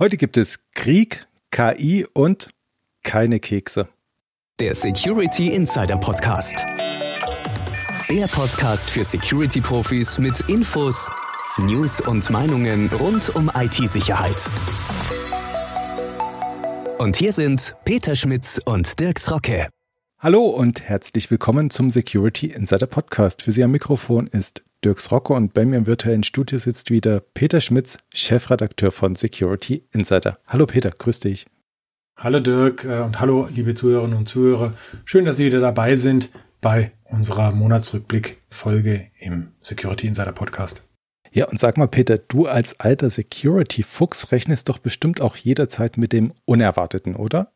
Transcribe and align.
Heute 0.00 0.16
gibt 0.16 0.36
es 0.36 0.60
Krieg, 0.76 1.26
KI 1.50 2.06
und 2.12 2.50
keine 3.02 3.40
Kekse. 3.40 3.88
Der 4.60 4.72
Security 4.72 5.52
Insider 5.52 5.96
Podcast. 5.96 6.64
Der 8.08 8.28
Podcast 8.28 8.90
für 8.90 9.02
Security-Profis 9.02 10.20
mit 10.20 10.38
Infos, 10.48 11.10
News 11.56 12.00
und 12.00 12.30
Meinungen 12.30 12.88
rund 12.90 13.34
um 13.34 13.50
IT-Sicherheit. 13.52 14.48
Und 16.98 17.16
hier 17.16 17.32
sind 17.32 17.74
Peter 17.84 18.14
Schmitz 18.14 18.60
und 18.64 19.00
Dirks 19.00 19.28
Rocke. 19.32 19.68
Hallo 20.20 20.46
und 20.46 20.80
herzlich 20.82 21.28
willkommen 21.28 21.70
zum 21.70 21.90
Security 21.90 22.52
Insider 22.52 22.86
Podcast. 22.86 23.42
Für 23.42 23.50
Sie 23.50 23.64
am 23.64 23.72
Mikrofon 23.72 24.28
ist 24.28 24.62
Dirks 24.84 25.10
Rocco 25.10 25.34
und 25.34 25.54
bei 25.54 25.64
mir 25.64 25.76
im 25.76 25.86
virtuellen 25.86 26.22
Studio 26.22 26.58
sitzt 26.58 26.90
wieder 26.90 27.20
Peter 27.20 27.60
Schmitz, 27.60 27.98
Chefredakteur 28.14 28.92
von 28.92 29.16
Security 29.16 29.84
Insider. 29.92 30.38
Hallo 30.46 30.66
Peter, 30.66 30.90
grüß 30.90 31.18
dich. 31.20 31.46
Hallo 32.16 32.38
Dirk 32.38 32.84
äh, 32.84 33.00
und 33.00 33.20
hallo 33.20 33.48
liebe 33.52 33.74
Zuhörerinnen 33.74 34.16
und 34.16 34.28
Zuhörer. 34.28 34.74
Schön, 35.04 35.24
dass 35.24 35.36
Sie 35.36 35.46
wieder 35.46 35.60
dabei 35.60 35.96
sind 35.96 36.30
bei 36.60 36.92
unserer 37.04 37.52
Monatsrückblick-Folge 37.52 39.10
im 39.18 39.52
Security 39.60 40.06
Insider 40.06 40.32
Podcast. 40.32 40.84
Ja, 41.32 41.46
und 41.46 41.58
sag 41.60 41.76
mal, 41.76 41.88
Peter, 41.88 42.18
du 42.18 42.46
als 42.46 42.78
alter 42.80 43.10
Security-Fuchs 43.10 44.32
rechnest 44.32 44.68
doch 44.68 44.78
bestimmt 44.78 45.20
auch 45.20 45.36
jederzeit 45.36 45.96
mit 45.96 46.12
dem 46.12 46.32
Unerwarteten, 46.44 47.16
oder? 47.16 47.52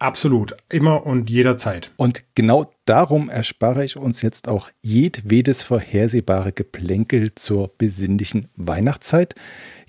Absolut, 0.00 0.56
immer 0.70 1.04
und 1.04 1.28
jederzeit. 1.28 1.92
Und 1.98 2.24
genau 2.34 2.72
darum 2.86 3.28
erspare 3.28 3.84
ich 3.84 3.98
uns 3.98 4.22
jetzt 4.22 4.48
auch 4.48 4.70
jedwedes 4.80 5.62
vorhersehbare 5.62 6.52
Geplänkel 6.52 7.34
zur 7.34 7.68
besinnlichen 7.76 8.46
Weihnachtszeit, 8.56 9.34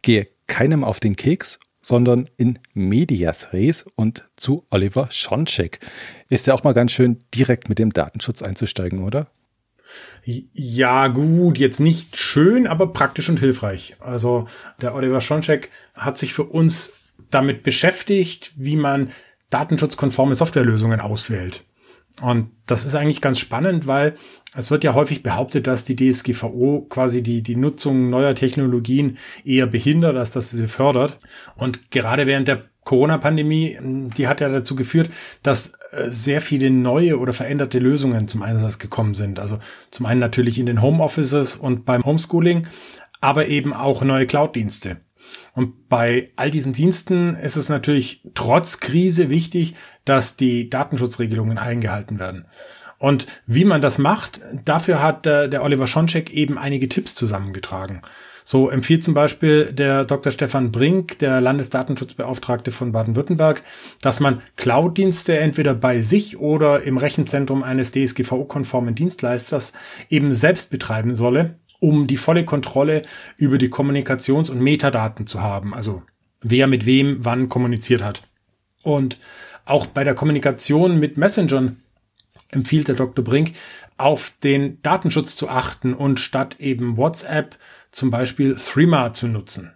gehe 0.01 0.27
keinem 0.47 0.83
auf 0.83 0.99
den 0.99 1.15
Keks, 1.15 1.59
sondern 1.81 2.29
in 2.35 2.59
Medias 2.73 3.53
Res 3.53 3.85
und 3.95 4.27
zu 4.35 4.65
Oliver 4.69 5.07
Schoncheck. 5.11 5.79
Ist 6.27 6.45
ja 6.45 6.55
auch 6.55 6.65
mal 6.65 6.73
ganz 6.73 6.91
schön, 6.91 7.17
direkt 7.33 7.69
mit 7.69 7.79
dem 7.79 7.93
Datenschutz 7.93 8.41
einzusteigen, 8.41 9.05
oder? 9.05 9.31
Ja, 10.25 11.07
gut, 11.07 11.57
jetzt 11.57 11.79
nicht 11.79 12.17
schön, 12.17 12.67
aber 12.67 12.91
praktisch 12.91 13.29
und 13.29 13.39
hilfreich. 13.39 13.95
Also 14.01 14.49
der 14.81 14.93
Oliver 14.93 15.21
Schoncheck 15.21 15.69
hat 15.93 16.17
sich 16.17 16.33
für 16.33 16.43
uns 16.43 16.91
damit 17.29 17.63
beschäftigt, 17.63 18.51
wie 18.57 18.75
man 18.75 19.11
datenschutzkonforme 19.51 20.35
Softwarelösungen 20.35 20.99
auswählt. 20.99 21.63
Und 22.19 22.51
das 22.65 22.85
ist 22.85 22.95
eigentlich 22.95 23.21
ganz 23.21 23.39
spannend, 23.39 23.87
weil 23.87 24.15
es 24.55 24.69
wird 24.69 24.83
ja 24.83 24.93
häufig 24.93 25.23
behauptet, 25.23 25.65
dass 25.65 25.85
die 25.85 25.95
DSGVO 25.95 26.87
quasi 26.89 27.23
die, 27.23 27.41
die 27.41 27.55
Nutzung 27.55 28.09
neuer 28.09 28.35
Technologien 28.35 29.17
eher 29.45 29.65
behindert, 29.65 30.17
als 30.17 30.31
dass 30.31 30.49
sie 30.49 30.57
sie 30.57 30.67
fördert. 30.67 31.19
Und 31.55 31.89
gerade 31.89 32.27
während 32.27 32.47
der 32.47 32.65
Corona-Pandemie, 32.83 33.77
die 34.17 34.27
hat 34.27 34.41
ja 34.41 34.49
dazu 34.49 34.75
geführt, 34.75 35.09
dass 35.43 35.73
äh, 35.91 36.09
sehr 36.09 36.41
viele 36.41 36.69
neue 36.69 37.19
oder 37.19 37.31
veränderte 37.31 37.79
Lösungen 37.79 38.27
zum 38.27 38.41
Einsatz 38.41 38.79
gekommen 38.79 39.15
sind. 39.15 39.39
Also 39.39 39.59
zum 39.91 40.05
einen 40.05 40.19
natürlich 40.19 40.59
in 40.59 40.65
den 40.65 40.81
Homeoffices 40.81 41.55
und 41.55 41.85
beim 41.85 42.03
Homeschooling, 42.03 42.67
aber 43.21 43.47
eben 43.47 43.73
auch 43.73 44.01
neue 44.03 44.25
Cloud-Dienste. 44.25 44.97
Und 45.53 45.89
bei 45.89 46.31
all 46.35 46.51
diesen 46.51 46.73
Diensten 46.73 47.35
ist 47.35 47.57
es 47.57 47.69
natürlich 47.69 48.21
trotz 48.33 48.79
Krise 48.79 49.29
wichtig, 49.29 49.75
dass 50.05 50.37
die 50.37 50.69
Datenschutzregelungen 50.69 51.57
eingehalten 51.57 52.19
werden. 52.19 52.45
Und 52.97 53.25
wie 53.47 53.65
man 53.65 53.81
das 53.81 53.97
macht, 53.97 54.41
dafür 54.63 55.01
hat 55.01 55.25
äh, 55.25 55.49
der 55.49 55.63
Oliver 55.63 55.87
Schoncheck 55.87 56.29
eben 56.29 56.59
einige 56.59 56.87
Tipps 56.87 57.15
zusammengetragen. 57.15 58.03
So 58.43 58.69
empfiehlt 58.69 59.03
zum 59.03 59.13
Beispiel 59.13 59.71
der 59.71 60.05
Dr. 60.05 60.31
Stefan 60.31 60.71
Brink, 60.71 61.19
der 61.19 61.41
Landesdatenschutzbeauftragte 61.41 62.71
von 62.71 62.91
Baden-Württemberg, 62.91 63.63
dass 64.01 64.19
man 64.19 64.41
Cloud-Dienste 64.55 65.37
entweder 65.37 65.73
bei 65.73 66.01
sich 66.01 66.37
oder 66.39 66.83
im 66.83 66.97
Rechenzentrum 66.97 67.63
eines 67.63 67.91
DSGVO-konformen 67.91 68.95
Dienstleisters 68.95 69.73
eben 70.09 70.33
selbst 70.33 70.69
betreiben 70.69 71.15
solle 71.15 71.55
um 71.81 72.07
die 72.07 72.15
volle 72.15 72.45
Kontrolle 72.45 73.01
über 73.35 73.57
die 73.57 73.69
Kommunikations- 73.69 74.49
und 74.49 74.61
Metadaten 74.61 75.27
zu 75.27 75.41
haben. 75.41 75.73
Also 75.73 76.03
wer 76.41 76.67
mit 76.67 76.85
wem 76.85 77.25
wann 77.25 77.49
kommuniziert 77.49 78.03
hat. 78.03 78.23
Und 78.83 79.17
auch 79.65 79.87
bei 79.87 80.03
der 80.03 80.15
Kommunikation 80.15 80.99
mit 80.99 81.17
Messengern 81.17 81.81
empfiehlt 82.51 82.87
der 82.87 82.95
Dr. 82.95 83.25
Brink, 83.25 83.53
auf 83.97 84.33
den 84.43 84.81
Datenschutz 84.81 85.35
zu 85.35 85.49
achten 85.49 85.93
und 85.93 86.19
statt 86.19 86.57
eben 86.59 86.97
WhatsApp 86.97 87.57
zum 87.91 88.11
Beispiel 88.11 88.55
Threema 88.55 89.13
zu 89.13 89.27
nutzen 89.27 89.73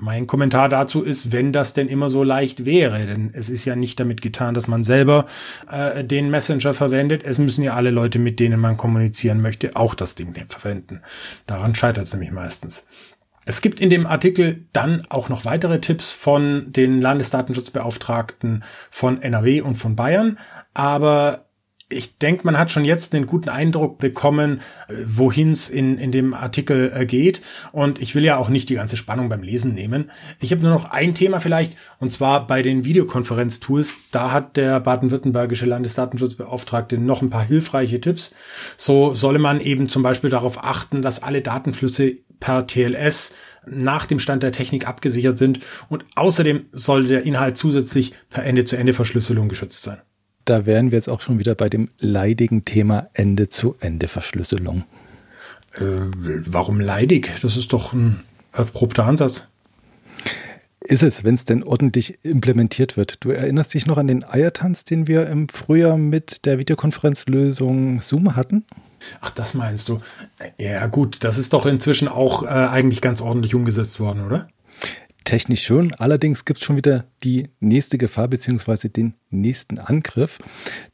mein 0.00 0.26
Kommentar 0.26 0.68
dazu 0.68 1.02
ist, 1.02 1.32
wenn 1.32 1.52
das 1.52 1.74
denn 1.74 1.88
immer 1.88 2.08
so 2.08 2.22
leicht 2.22 2.64
wäre, 2.64 3.06
denn 3.06 3.30
es 3.32 3.50
ist 3.50 3.64
ja 3.64 3.76
nicht 3.76 3.98
damit 4.00 4.20
getan, 4.22 4.54
dass 4.54 4.68
man 4.68 4.84
selber 4.84 5.26
äh, 5.70 6.04
den 6.04 6.30
Messenger 6.30 6.74
verwendet. 6.74 7.22
Es 7.24 7.38
müssen 7.38 7.62
ja 7.62 7.74
alle 7.74 7.90
Leute, 7.90 8.18
mit 8.18 8.40
denen 8.40 8.60
man 8.60 8.76
kommunizieren 8.76 9.40
möchte, 9.40 9.76
auch 9.76 9.94
das 9.94 10.14
Ding 10.14 10.34
verwenden. 10.48 11.00
Daran 11.46 11.74
scheitert 11.74 12.04
es 12.04 12.12
nämlich 12.12 12.32
meistens. 12.32 12.84
Es 13.44 13.62
gibt 13.62 13.80
in 13.80 13.88
dem 13.88 14.06
Artikel 14.06 14.66
dann 14.74 15.06
auch 15.08 15.30
noch 15.30 15.46
weitere 15.46 15.80
Tipps 15.80 16.10
von 16.10 16.70
den 16.70 17.00
Landesdatenschutzbeauftragten 17.00 18.62
von 18.90 19.22
NRW 19.22 19.62
und 19.62 19.76
von 19.76 19.96
Bayern, 19.96 20.38
aber 20.74 21.47
ich 21.90 22.18
denke, 22.18 22.44
man 22.44 22.58
hat 22.58 22.70
schon 22.70 22.84
jetzt 22.84 23.14
einen 23.14 23.26
guten 23.26 23.48
Eindruck 23.48 23.98
bekommen, 23.98 24.60
äh, 24.88 24.94
wohin 25.06 25.52
es 25.52 25.70
in, 25.70 25.96
in 25.96 26.12
dem 26.12 26.34
Artikel 26.34 26.92
äh, 26.94 27.06
geht. 27.06 27.40
Und 27.72 28.00
ich 28.00 28.14
will 28.14 28.24
ja 28.24 28.36
auch 28.36 28.50
nicht 28.50 28.68
die 28.68 28.74
ganze 28.74 28.98
Spannung 28.98 29.28
beim 29.28 29.42
Lesen 29.42 29.72
nehmen. 29.72 30.10
Ich 30.40 30.52
habe 30.52 30.60
nur 30.60 30.70
noch 30.70 30.90
ein 30.90 31.14
Thema 31.14 31.40
vielleicht, 31.40 31.72
und 31.98 32.12
zwar 32.12 32.46
bei 32.46 32.62
den 32.62 32.84
Videokonferenztools. 32.84 34.00
Da 34.10 34.32
hat 34.32 34.58
der 34.58 34.80
baden-württembergische 34.80 35.64
Landesdatenschutzbeauftragte 35.64 36.98
noch 36.98 37.22
ein 37.22 37.30
paar 37.30 37.44
hilfreiche 37.44 38.00
Tipps. 38.00 38.34
So 38.76 39.14
solle 39.14 39.38
man 39.38 39.60
eben 39.60 39.88
zum 39.88 40.02
Beispiel 40.02 40.30
darauf 40.30 40.62
achten, 40.62 41.00
dass 41.00 41.22
alle 41.22 41.40
Datenflüsse 41.40 42.16
per 42.38 42.66
TLS 42.66 43.32
nach 43.66 44.04
dem 44.04 44.18
Stand 44.18 44.42
der 44.42 44.52
Technik 44.52 44.86
abgesichert 44.86 45.38
sind. 45.38 45.60
Und 45.88 46.04
außerdem 46.16 46.66
soll 46.70 47.06
der 47.06 47.24
Inhalt 47.24 47.56
zusätzlich 47.56 48.12
per 48.28 48.44
Ende-zu-Ende-Verschlüsselung 48.44 49.48
geschützt 49.48 49.84
sein 49.84 49.98
da 50.48 50.66
wären 50.66 50.90
wir 50.90 50.98
jetzt 50.98 51.08
auch 51.08 51.20
schon 51.20 51.38
wieder 51.38 51.54
bei 51.54 51.68
dem 51.68 51.90
leidigen 51.98 52.64
Thema 52.64 53.08
Ende-zu-Ende-Verschlüsselung. 53.12 54.84
Äh, 55.74 55.82
warum 55.82 56.80
leidig? 56.80 57.30
Das 57.42 57.56
ist 57.56 57.72
doch 57.72 57.92
ein 57.92 58.24
erprobter 58.52 59.04
Ansatz. 59.04 59.44
Ist 60.80 61.02
es, 61.02 61.22
wenn 61.22 61.34
es 61.34 61.44
denn 61.44 61.62
ordentlich 61.62 62.18
implementiert 62.22 62.96
wird. 62.96 63.22
Du 63.22 63.30
erinnerst 63.30 63.74
dich 63.74 63.86
noch 63.86 63.98
an 63.98 64.06
den 64.06 64.24
Eiertanz, 64.24 64.84
den 64.84 65.06
wir 65.06 65.26
im 65.26 65.48
Frühjahr 65.50 65.98
mit 65.98 66.46
der 66.46 66.58
Videokonferenzlösung 66.58 68.00
Zoom 68.00 68.36
hatten? 68.36 68.64
Ach, 69.20 69.30
das 69.30 69.52
meinst 69.52 69.88
du? 69.88 70.00
Ja, 70.58 70.86
gut, 70.86 71.24
das 71.24 71.36
ist 71.36 71.52
doch 71.52 71.66
inzwischen 71.66 72.08
auch 72.08 72.42
äh, 72.42 72.46
eigentlich 72.46 73.02
ganz 73.02 73.20
ordentlich 73.20 73.54
umgesetzt 73.54 74.00
worden, 74.00 74.24
oder? 74.24 74.48
Technisch 75.28 75.66
schon. 75.66 75.92
Allerdings 75.98 76.46
gibt 76.46 76.60
es 76.60 76.64
schon 76.64 76.78
wieder 76.78 77.04
die 77.22 77.50
nächste 77.60 77.98
Gefahr 77.98 78.28
beziehungsweise 78.28 78.88
den 78.88 79.12
nächsten 79.28 79.78
Angriff. 79.78 80.38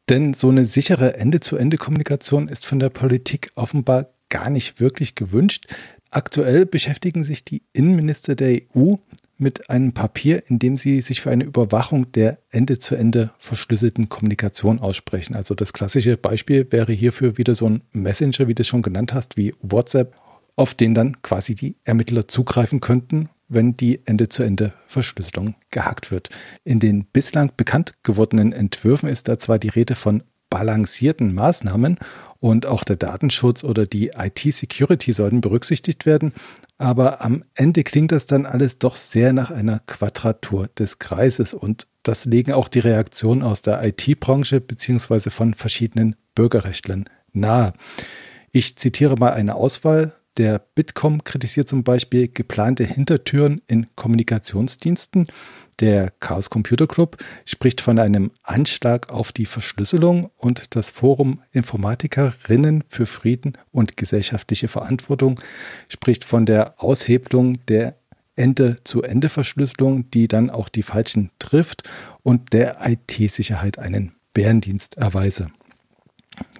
Denn 0.08 0.34
so 0.34 0.48
eine 0.48 0.64
sichere 0.64 1.16
Ende-zu-Ende-Kommunikation 1.16 2.48
ist 2.48 2.66
von 2.66 2.80
der 2.80 2.88
Politik 2.90 3.52
offenbar 3.54 4.08
gar 4.30 4.50
nicht 4.50 4.80
wirklich 4.80 5.14
gewünscht. 5.14 5.72
Aktuell 6.10 6.66
beschäftigen 6.66 7.22
sich 7.22 7.44
die 7.44 7.62
Innenminister 7.72 8.34
der 8.34 8.60
EU 8.74 8.96
mit 9.38 9.70
einem 9.70 9.92
Papier, 9.92 10.42
in 10.48 10.58
dem 10.58 10.76
sie 10.76 11.00
sich 11.00 11.20
für 11.20 11.30
eine 11.30 11.44
Überwachung 11.44 12.10
der 12.10 12.38
Ende-zu-Ende 12.50 13.30
verschlüsselten 13.38 14.08
Kommunikation 14.08 14.80
aussprechen. 14.80 15.36
Also 15.36 15.54
das 15.54 15.72
klassische 15.72 16.16
Beispiel 16.16 16.66
wäre 16.70 16.92
hierfür 16.92 17.38
wieder 17.38 17.54
so 17.54 17.68
ein 17.68 17.82
Messenger, 17.92 18.48
wie 18.48 18.54
du 18.54 18.62
es 18.62 18.66
schon 18.66 18.82
genannt 18.82 19.14
hast, 19.14 19.36
wie 19.36 19.54
WhatsApp, 19.62 20.16
auf 20.56 20.74
den 20.74 20.94
dann 20.94 21.22
quasi 21.22 21.54
die 21.54 21.76
Ermittler 21.84 22.26
zugreifen 22.26 22.80
könnten 22.80 23.28
wenn 23.49 23.77
die 23.77 24.00
Ende-zu-Ende-Verschlüsselung 24.06 25.55
gehackt 25.71 26.10
wird. 26.10 26.31
In 26.64 26.81
den 26.81 27.05
bislang 27.06 27.52
bekannt 27.56 27.94
gewordenen 28.02 28.52
Entwürfen 28.52 29.08
ist 29.08 29.29
da 29.29 29.38
zwar 29.38 29.58
die 29.58 29.69
Rede 29.69 29.94
von 29.94 30.23
balancierten 30.50 31.35
Maßnahmen 31.35 31.99
und 32.38 32.67
auch 32.67 32.85
der 32.85 32.96
Datenschutz 32.96 33.64
oder 33.64 33.87
die 33.87 34.12
IT-Security 34.17 35.12
sollten 35.12 35.41
berücksichtigt 35.41 36.06
werden, 36.06 36.32
aber 36.79 37.25
am 37.25 37.43
Ende 37.55 37.82
klingt 37.82 38.12
das 38.12 38.26
dann 38.26 38.46
alles 38.46 38.79
doch 38.79 38.96
sehr 38.96 39.32
nach 39.32 39.50
einer 39.50 39.81
Quadratur 39.87 40.69
des 40.79 40.99
Kreises 40.99 41.55
und 41.55 41.88
das 42.05 42.25
legen 42.25 42.52
auch 42.52 42.69
die 42.69 42.81
Reaktionen 42.81 43.43
aus 43.43 43.62
der 43.62 43.82
IT-Branche 43.85 44.61
bzw. 44.61 45.31
von 45.31 45.55
verschiedenen 45.55 46.17
Bürgerrechtlern 46.35 47.06
nahe. 47.32 47.73
Ich 48.52 48.76
zitiere 48.76 49.17
mal 49.17 49.32
eine 49.32 49.56
Auswahl 49.56 50.14
der 50.36 50.58
Bitkom 50.58 51.22
kritisiert 51.22 51.69
zum 51.69 51.84
Beispiel 51.84 52.28
geplante 52.28 52.84
Hintertüren 52.84 53.62
in 53.66 53.86
Kommunikationsdiensten. 53.94 55.26
Der 55.81 56.12
Chaos 56.20 56.50
Computer 56.50 56.86
Club 56.86 57.16
spricht 57.44 57.81
von 57.81 57.98
einem 57.98 58.31
Anschlag 58.42 59.10
auf 59.10 59.32
die 59.32 59.46
Verschlüsselung 59.46 60.31
und 60.36 60.76
das 60.76 60.90
Forum 60.90 61.42
Informatikerinnen 61.52 62.84
für 62.88 63.06
Frieden 63.06 63.54
und 63.72 63.96
gesellschaftliche 63.96 64.69
Verantwortung 64.69 65.40
spricht 65.88 66.25
von 66.25 66.46
der 66.46 66.82
Aushebelung 66.82 67.64
der 67.66 67.96
Ende-zu-Ende-Verschlüsselung, 68.37 70.10
die 70.10 70.28
dann 70.28 70.50
auch 70.50 70.69
die 70.69 70.82
Falschen 70.82 71.30
trifft 71.38 71.88
und 72.22 72.52
der 72.52 72.78
IT-Sicherheit 72.84 73.78
einen 73.78 74.12
Bärendienst 74.32 74.96
erweise. 74.96 75.48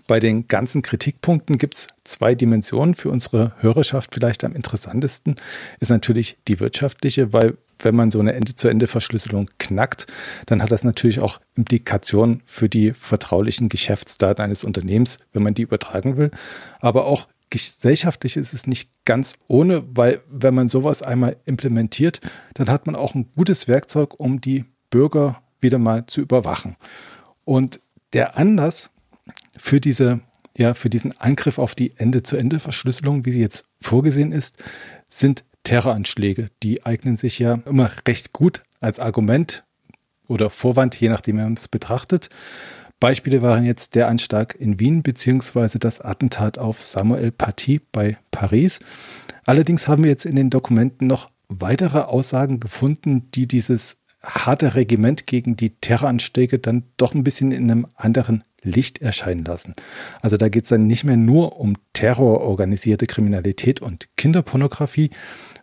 Bei 0.06 0.21
den 0.21 0.49
ganzen 0.49 0.83
Kritikpunkten 0.83 1.56
gibt 1.56 1.75
es 1.75 1.89
zwei 2.05 2.35
Dimensionen. 2.35 2.95
Für 2.95 3.11
unsere 3.11 3.53
Hörerschaft 3.61 4.15
vielleicht 4.15 4.45
am 4.45 4.55
interessantesten 4.55 5.37
ist 5.81 5.91
natürlich 5.91 6.37
die 6.47 6.61
wirtschaftliche, 6.61 7.33
weil 7.33 7.56
wenn 7.79 7.97
man 7.97 8.11
so 8.11 8.21
eine 8.21 8.35
Ende-zu-Ende-Verschlüsselung 8.35 9.51
knackt, 9.59 10.06
dann 10.47 10.62
hat 10.62 10.73
das 10.73 10.85
natürlich 10.85 11.21
auch 11.21 11.41
Implikationen 11.55 12.43
für 12.47 12.69
die 12.69 12.93
vertraulichen 12.93 13.69
Geschäftsdaten 13.69 14.45
eines 14.45 14.65
Unternehmens, 14.65 15.19
wenn 15.33 15.43
man 15.43 15.55
die 15.55 15.62
übertragen 15.62 16.17
will. 16.17 16.31
Aber 16.81 17.06
auch 17.06 17.29
gesellschaftlich 17.51 18.37
ist 18.37 18.53
es 18.53 18.67
nicht 18.67 18.91
ganz 19.05 19.37
ohne, 19.49 19.85
weil 19.95 20.21
wenn 20.31 20.55
man 20.55 20.69
sowas 20.69 21.03
einmal 21.03 21.37
implementiert, 21.45 22.21
dann 22.55 22.69
hat 22.69 22.87
man 22.87 22.97
auch 22.97 23.15
ein 23.15 23.31
gutes 23.37 23.69
Werkzeug, 23.69 24.19
um 24.19 24.41
die 24.41 24.65
Bürger 24.91 25.43
wieder 25.61 25.79
mal 25.79 26.06
zu 26.06 26.21
überwachen. 26.21 26.77
Und 27.45 27.81
der 28.12 28.37
Anlass 28.39 28.91
für 29.56 29.81
diese 29.81 30.21
ja, 30.56 30.75
für 30.75 30.89
diesen 30.89 31.19
Angriff 31.21 31.59
auf 31.59 31.75
die 31.75 31.95
Ende-zu-Ende-Verschlüsselung, 31.97 33.27
wie 33.27 33.33
sie 33.33 33.41
jetzt 33.41 33.65
vorgesehen 33.81 34.31
ist, 34.31 34.62
sind 35.11 35.45
Terroranschläge. 35.65 36.49
Die 36.62 36.87
eignen 36.87 37.17
sich 37.17 37.39
ja 37.39 37.55
immer 37.67 37.91
recht 38.06 38.33
gut 38.33 38.62
als 38.81 39.01
Argument 39.01 39.65
oder 40.29 40.51
Vorwand, 40.51 40.99
je 41.01 41.09
nachdem, 41.09 41.39
wie 41.39 41.43
man 41.43 41.55
es 41.55 41.69
betrachtet. 41.69 42.29
Beispiele 43.01 43.43
waren 43.43 43.65
jetzt 43.65 43.97
der 43.97 44.09
Anschlag 44.09 44.55
in 44.59 44.79
Wien 44.79 45.03
beziehungsweise 45.03 45.79
das 45.79 46.01
Attentat 46.01 46.59
auf 46.59 46.83
Samuel 46.83 47.33
Paty 47.33 47.81
bei 47.93 48.17
Paris. 48.31 48.79
Allerdings 49.45 49.89
haben 49.89 50.05
wir 50.05 50.11
jetzt 50.11 50.25
in 50.25 50.37
den 50.37 50.51
Dokumenten 50.51 51.06
noch 51.06 51.31
weitere 51.49 51.99
Aussagen 51.99 52.61
gefunden, 52.61 53.29
die 53.35 53.47
dieses 53.47 53.99
harte 54.25 54.75
Regiment 54.75 55.26
gegen 55.26 55.56
die 55.56 55.71
Terroranschläge 55.71 56.59
dann 56.59 56.85
doch 56.97 57.15
ein 57.15 57.25
bisschen 57.25 57.53
in 57.53 57.71
einem 57.71 57.87
anderen 57.94 58.44
Licht 58.65 59.03
erscheinen 59.03 59.44
lassen. 59.44 59.75
Also 60.23 60.37
da 60.37 60.49
geht 60.49 60.65
es 60.65 60.71
dann 60.71 60.87
nicht 60.87 61.05
mehr 61.05 61.17
nur 61.17 61.61
um 61.61 61.76
terrororganisierte 61.93 63.06
Kriminalität 63.06 63.81
und 63.81 64.09
Kinderpornografie, 64.17 65.11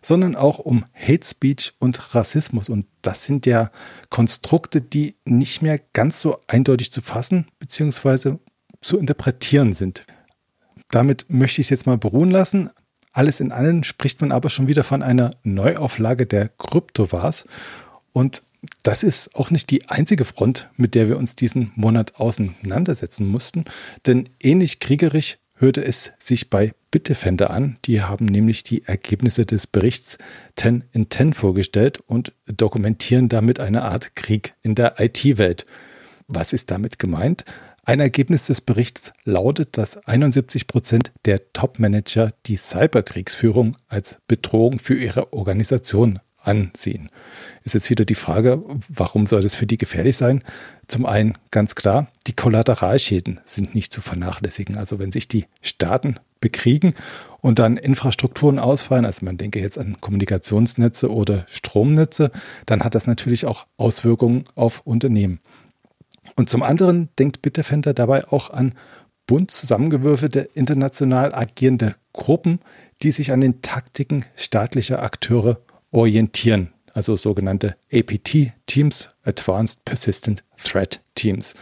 sondern 0.00 0.36
auch 0.36 0.58
um 0.58 0.84
Hate 0.94 1.26
Speech 1.26 1.74
und 1.78 2.14
Rassismus. 2.14 2.68
Und 2.68 2.86
das 3.02 3.26
sind 3.26 3.44
ja 3.46 3.70
Konstrukte, 4.08 4.80
die 4.80 5.16
nicht 5.24 5.62
mehr 5.62 5.78
ganz 5.92 6.20
so 6.20 6.38
eindeutig 6.46 6.92
zu 6.92 7.02
fassen 7.02 7.46
bzw. 7.58 8.36
zu 8.80 8.98
interpretieren 8.98 9.72
sind. 9.72 10.04
Damit 10.90 11.26
möchte 11.28 11.60
ich 11.60 11.66
es 11.66 11.70
jetzt 11.70 11.86
mal 11.86 11.98
beruhen 11.98 12.30
lassen. 12.30 12.70
Alles 13.12 13.40
in 13.40 13.52
allem 13.52 13.82
spricht 13.82 14.20
man 14.20 14.32
aber 14.32 14.48
schon 14.48 14.68
wieder 14.68 14.84
von 14.84 15.02
einer 15.02 15.30
Neuauflage 15.42 16.26
der 16.26 16.48
Kryptowars. 16.48 17.46
Und 18.12 18.42
das 18.82 19.02
ist 19.02 19.34
auch 19.34 19.50
nicht 19.50 19.70
die 19.70 19.88
einzige 19.88 20.24
Front, 20.24 20.68
mit 20.76 20.94
der 20.94 21.08
wir 21.08 21.18
uns 21.18 21.36
diesen 21.36 21.72
Monat 21.74 22.16
auseinandersetzen 22.16 23.26
mussten, 23.26 23.64
denn 24.06 24.28
ähnlich 24.40 24.78
kriegerisch 24.78 25.38
hörte 25.54 25.84
es 25.84 26.12
sich 26.18 26.50
bei 26.50 26.72
Bitdefender 26.90 27.50
an. 27.50 27.78
Die 27.84 28.02
haben 28.02 28.26
nämlich 28.26 28.64
die 28.64 28.84
Ergebnisse 28.84 29.46
des 29.46 29.66
Berichts 29.66 30.18
10 30.56 30.84
in 30.92 31.10
10 31.10 31.32
vorgestellt 31.32 32.00
und 32.06 32.32
dokumentieren 32.46 33.28
damit 33.28 33.60
eine 33.60 33.82
Art 33.82 34.16
Krieg 34.16 34.54
in 34.62 34.74
der 34.74 35.00
IT-Welt. 35.00 35.64
Was 36.26 36.52
ist 36.52 36.70
damit 36.70 36.98
gemeint? 36.98 37.44
Ein 37.84 38.00
Ergebnis 38.00 38.46
des 38.46 38.60
Berichts 38.60 39.12
lautet, 39.24 39.76
dass 39.76 39.96
71 40.06 40.66
Prozent 40.66 41.12
der 41.24 41.52
Top-Manager 41.52 42.32
die 42.46 42.56
Cyberkriegsführung 42.56 43.76
als 43.88 44.18
Bedrohung 44.28 44.78
für 44.78 44.94
ihre 44.94 45.32
Organisation 45.32 46.20
ansehen. 46.44 47.10
Ist 47.64 47.74
jetzt 47.74 47.90
wieder 47.90 48.04
die 48.04 48.14
Frage, 48.14 48.62
warum 48.88 49.26
soll 49.26 49.42
das 49.42 49.54
für 49.54 49.66
die 49.66 49.78
gefährlich 49.78 50.16
sein? 50.16 50.42
Zum 50.86 51.06
einen 51.06 51.38
ganz 51.50 51.74
klar, 51.74 52.08
die 52.26 52.34
Kollateralschäden 52.34 53.40
sind 53.44 53.74
nicht 53.74 53.92
zu 53.92 54.00
vernachlässigen. 54.00 54.76
Also 54.76 54.98
wenn 54.98 55.12
sich 55.12 55.28
die 55.28 55.46
Staaten 55.60 56.16
bekriegen 56.40 56.94
und 57.40 57.58
dann 57.58 57.76
Infrastrukturen 57.76 58.58
ausfallen, 58.58 59.06
also 59.06 59.24
man 59.24 59.38
denke 59.38 59.60
jetzt 59.60 59.78
an 59.78 60.00
Kommunikationsnetze 60.00 61.10
oder 61.10 61.46
Stromnetze, 61.48 62.30
dann 62.66 62.82
hat 62.82 62.94
das 62.94 63.06
natürlich 63.06 63.46
auch 63.46 63.66
Auswirkungen 63.76 64.44
auf 64.54 64.80
Unternehmen. 64.84 65.40
Und 66.36 66.50
zum 66.50 66.62
anderen 66.62 67.08
denkt 67.18 67.42
Bitdefender 67.42 67.94
dabei 67.94 68.28
auch 68.28 68.50
an 68.50 68.74
bunt 69.26 69.50
zusammengewürfelte 69.50 70.48
international 70.54 71.34
agierende 71.34 71.94
Gruppen, 72.12 72.60
die 73.02 73.12
sich 73.12 73.32
an 73.32 73.40
den 73.40 73.62
Taktiken 73.62 74.24
staatlicher 74.36 75.02
Akteure 75.02 75.60
orientieren, 75.92 76.72
also 76.92 77.16
sogenannte 77.16 77.76
APT-Teams, 77.92 79.10
Advanced 79.22 79.84
Persistent 79.84 80.42
Threat 80.62 81.00
Teams. 81.14 81.54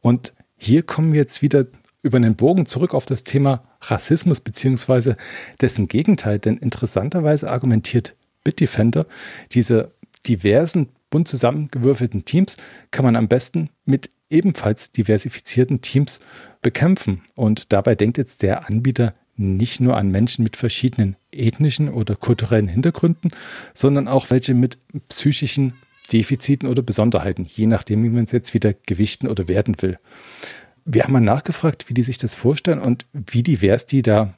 Und 0.00 0.32
hier 0.56 0.82
kommen 0.82 1.12
wir 1.12 1.20
jetzt 1.20 1.42
wieder 1.42 1.66
über 2.02 2.16
einen 2.16 2.36
Bogen 2.36 2.66
zurück 2.66 2.94
auf 2.94 3.06
das 3.06 3.24
Thema 3.24 3.64
Rassismus 3.80 4.40
beziehungsweise 4.40 5.16
dessen 5.60 5.88
Gegenteil, 5.88 6.38
denn 6.38 6.56
interessanterweise 6.56 7.50
argumentiert 7.50 8.16
Bitdefender, 8.44 9.06
diese 9.52 9.92
diversen 10.26 10.88
bunt 11.10 11.28
zusammengewürfelten 11.28 12.24
Teams 12.24 12.56
kann 12.90 13.04
man 13.04 13.16
am 13.16 13.28
besten 13.28 13.70
mit 13.84 14.10
ebenfalls 14.30 14.92
diversifizierten 14.92 15.80
Teams 15.80 16.20
bekämpfen. 16.62 17.22
Und 17.34 17.72
dabei 17.72 17.94
denkt 17.94 18.18
jetzt 18.18 18.42
der 18.42 18.68
Anbieter 18.68 19.14
nicht 19.36 19.80
nur 19.80 19.96
an 19.96 20.10
Menschen 20.10 20.42
mit 20.42 20.56
verschiedenen 20.56 21.16
ethnischen 21.32 21.88
oder 21.88 22.16
kulturellen 22.16 22.68
Hintergründen, 22.68 23.30
sondern 23.74 24.08
auch 24.08 24.30
welche 24.30 24.54
mit 24.54 24.78
psychischen 25.08 25.74
Defiziten 26.12 26.68
oder 26.68 26.82
Besonderheiten, 26.82 27.46
je 27.48 27.66
nachdem, 27.66 28.04
wie 28.04 28.10
man 28.10 28.24
es 28.24 28.32
jetzt 28.32 28.54
wieder 28.54 28.74
gewichten 28.86 29.28
oder 29.28 29.48
werten 29.48 29.80
will. 29.80 29.98
Wir 30.84 31.02
haben 31.02 31.12
mal 31.12 31.20
nachgefragt, 31.20 31.88
wie 31.88 31.94
die 31.94 32.02
sich 32.02 32.18
das 32.18 32.34
vorstellen 32.34 32.78
und 32.78 33.06
wie 33.12 33.42
divers 33.42 33.86
die 33.86 34.02
da 34.02 34.34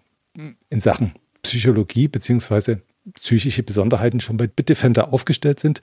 in 0.70 0.80
Sachen 0.80 1.12
Psychologie 1.42 2.08
bzw. 2.08 2.76
psychische 3.14 3.62
Besonderheiten 3.62 4.20
schon 4.20 4.38
bei 4.38 4.46
Bitdefender 4.46 5.12
aufgestellt 5.12 5.60
sind 5.60 5.80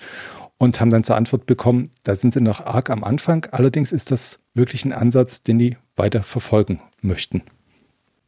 und 0.57 0.79
haben 0.79 0.89
dann 0.89 1.03
zur 1.03 1.17
Antwort 1.17 1.45
bekommen, 1.45 1.89
da 2.03 2.15
sind 2.15 2.33
sie 2.33 2.41
noch 2.41 2.65
arg 2.65 2.89
am 2.89 3.03
Anfang. 3.03 3.45
Allerdings 3.51 3.91
ist 3.91 4.11
das 4.11 4.39
wirklich 4.53 4.85
ein 4.85 4.93
Ansatz, 4.93 5.43
den 5.43 5.59
die 5.59 5.77
weiter 5.95 6.23
verfolgen 6.23 6.81
möchten. 7.01 7.43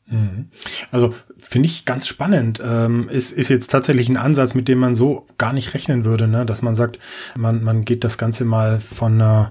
Mhm. 0.10 0.48
Also 0.92 1.14
finde 1.36 1.68
ich 1.68 1.86
ganz 1.86 2.08
spannend. 2.08 2.62
Ähm, 2.64 3.10
ist, 3.10 3.32
ist 3.32 3.50
jetzt 3.50 3.72
tatsächlich 3.72 4.10
ein 4.10 4.18
Ansatz, 4.18 4.54
mit 4.54 4.68
dem 4.68 4.80
man 4.80 4.96
so 4.96 5.26
gar 5.38 5.54
nicht 5.54 5.74
rechnen 5.74 6.06
würde, 6.06 6.28
ne? 6.28 6.46
dass 6.46 6.62
man 6.62 6.76
sagt, 6.76 7.00
man, 7.36 7.64
man 7.64 7.84
geht 7.86 8.04
das 8.04 8.18
Ganze 8.18 8.46
mal 8.46 8.80
von, 8.80 9.20
äh, 9.20 9.46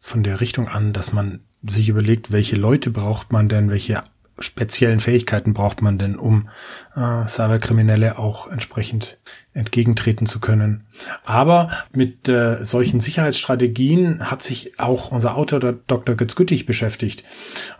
von 0.00 0.22
der 0.22 0.40
Richtung 0.40 0.68
an, 0.68 0.92
dass 0.92 1.12
man 1.12 1.40
sich 1.62 1.88
überlegt, 1.88 2.32
welche 2.32 2.56
Leute 2.56 2.90
braucht 2.90 3.32
man 3.32 3.48
denn, 3.48 3.70
welche 3.70 4.02
speziellen 4.40 5.00
Fähigkeiten 5.00 5.54
braucht 5.54 5.82
man 5.82 5.98
denn, 5.98 6.16
um 6.16 6.48
äh, 6.96 7.28
Cyberkriminelle 7.28 8.18
auch 8.18 8.50
entsprechend 8.50 9.18
entgegentreten 9.58 10.26
zu 10.26 10.38
können. 10.40 10.84
Aber 11.24 11.70
mit 11.92 12.28
äh, 12.28 12.64
solchen 12.64 13.00
Sicherheitsstrategien 13.00 14.30
hat 14.30 14.42
sich 14.42 14.78
auch 14.78 15.10
unser 15.10 15.36
Autor 15.36 15.58
Dr. 15.58 16.14
Götz 16.14 16.36
Güttig 16.36 16.64
beschäftigt. 16.64 17.24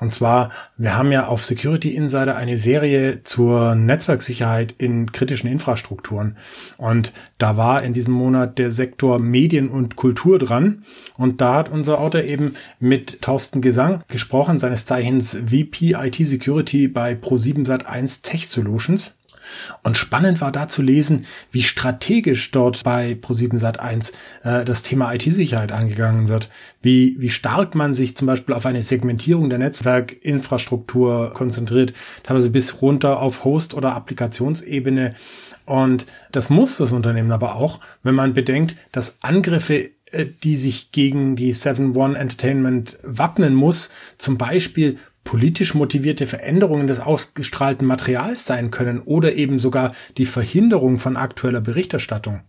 Und 0.00 0.12
zwar, 0.12 0.50
wir 0.76 0.96
haben 0.96 1.12
ja 1.12 1.26
auf 1.26 1.44
Security 1.44 1.94
Insider 1.94 2.36
eine 2.36 2.58
Serie 2.58 3.22
zur 3.22 3.76
Netzwerksicherheit 3.76 4.74
in 4.78 5.12
kritischen 5.12 5.48
Infrastrukturen. 5.48 6.36
Und 6.78 7.12
da 7.38 7.56
war 7.56 7.82
in 7.82 7.92
diesem 7.92 8.14
Monat 8.14 8.58
der 8.58 8.72
Sektor 8.72 9.20
Medien 9.20 9.68
und 9.68 9.94
Kultur 9.94 10.40
dran. 10.40 10.82
Und 11.16 11.40
da 11.40 11.54
hat 11.54 11.68
unser 11.68 12.00
Autor 12.00 12.22
eben 12.22 12.54
mit 12.80 13.22
Thorsten 13.22 13.60
Gesang 13.60 14.02
gesprochen, 14.08 14.58
seines 14.58 14.84
Zeichens 14.84 15.38
VP 15.46 15.92
IT 15.92 16.16
Security 16.48 16.88
bei 16.88 17.12
Pro7 17.12 17.66
Sat1 17.66 18.22
Tech 18.22 18.48
Solutions. 18.48 19.18
Und 19.82 19.96
spannend 19.96 20.40
war 20.40 20.52
da 20.52 20.68
zu 20.68 20.82
lesen, 20.82 21.26
wie 21.50 21.62
strategisch 21.62 22.50
dort 22.50 22.84
bei 22.84 23.12
Pro7 23.12 23.58
Sat1 23.58 24.12
äh, 24.44 24.64
das 24.64 24.82
Thema 24.82 25.12
IT-Sicherheit 25.14 25.72
angegangen 25.72 26.28
wird, 26.28 26.50
wie, 26.82 27.16
wie 27.18 27.30
stark 27.30 27.74
man 27.74 27.94
sich 27.94 28.16
zum 28.16 28.26
Beispiel 28.26 28.54
auf 28.54 28.66
eine 28.66 28.82
Segmentierung 28.82 29.48
der 29.48 29.58
Netzwerkinfrastruktur 29.58 31.32
konzentriert, 31.34 31.92
teilweise 32.22 32.50
bis 32.50 32.82
runter 32.82 33.20
auf 33.20 33.44
Host- 33.44 33.74
oder 33.74 33.94
Applikationsebene. 33.94 35.14
Und 35.64 36.06
das 36.32 36.50
muss 36.50 36.78
das 36.78 36.92
Unternehmen 36.92 37.32
aber 37.32 37.56
auch, 37.56 37.80
wenn 38.02 38.14
man 38.14 38.34
bedenkt, 38.34 38.76
dass 38.92 39.22
Angriffe 39.22 39.90
äh, 40.12 40.26
die 40.42 40.56
sich 40.56 40.92
gegen 40.92 41.36
die 41.36 41.54
7-One 41.54 42.16
Entertainment 42.18 42.98
wappnen 43.02 43.54
muss, 43.54 43.90
zum 44.16 44.38
Beispiel 44.38 44.98
politisch 45.28 45.74
motivierte 45.74 46.26
Veränderungen 46.26 46.86
des 46.86 47.00
ausgestrahlten 47.00 47.86
Materials 47.86 48.46
sein 48.46 48.70
können 48.70 49.02
oder 49.02 49.34
eben 49.34 49.58
sogar 49.58 49.94
die 50.16 50.24
Verhinderung 50.24 50.98
von 50.98 51.18
aktueller 51.18 51.60
Berichterstattung. 51.60 52.40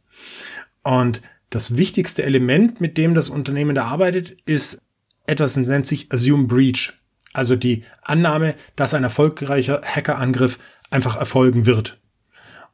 Und 0.81 1.21
das 1.49 1.75
wichtigste 1.75 2.23
Element, 2.23 2.79
mit 2.79 2.97
dem 2.97 3.15
das 3.15 3.27
Unternehmen 3.27 3.75
da 3.75 3.83
arbeitet, 3.83 4.37
ist 4.45 4.81
etwas, 5.27 5.55
das 5.55 5.67
nennt 5.67 5.87
sich 5.87 6.09
Assume 6.09 6.47
Breach. 6.47 6.93
Also 7.33 7.57
die 7.57 7.83
Annahme, 8.01 8.55
dass 8.77 8.93
ein 8.93 9.03
erfolgreicher 9.03 9.81
Hackerangriff 9.83 10.57
einfach 10.89 11.17
erfolgen 11.17 11.65
wird. 11.65 11.99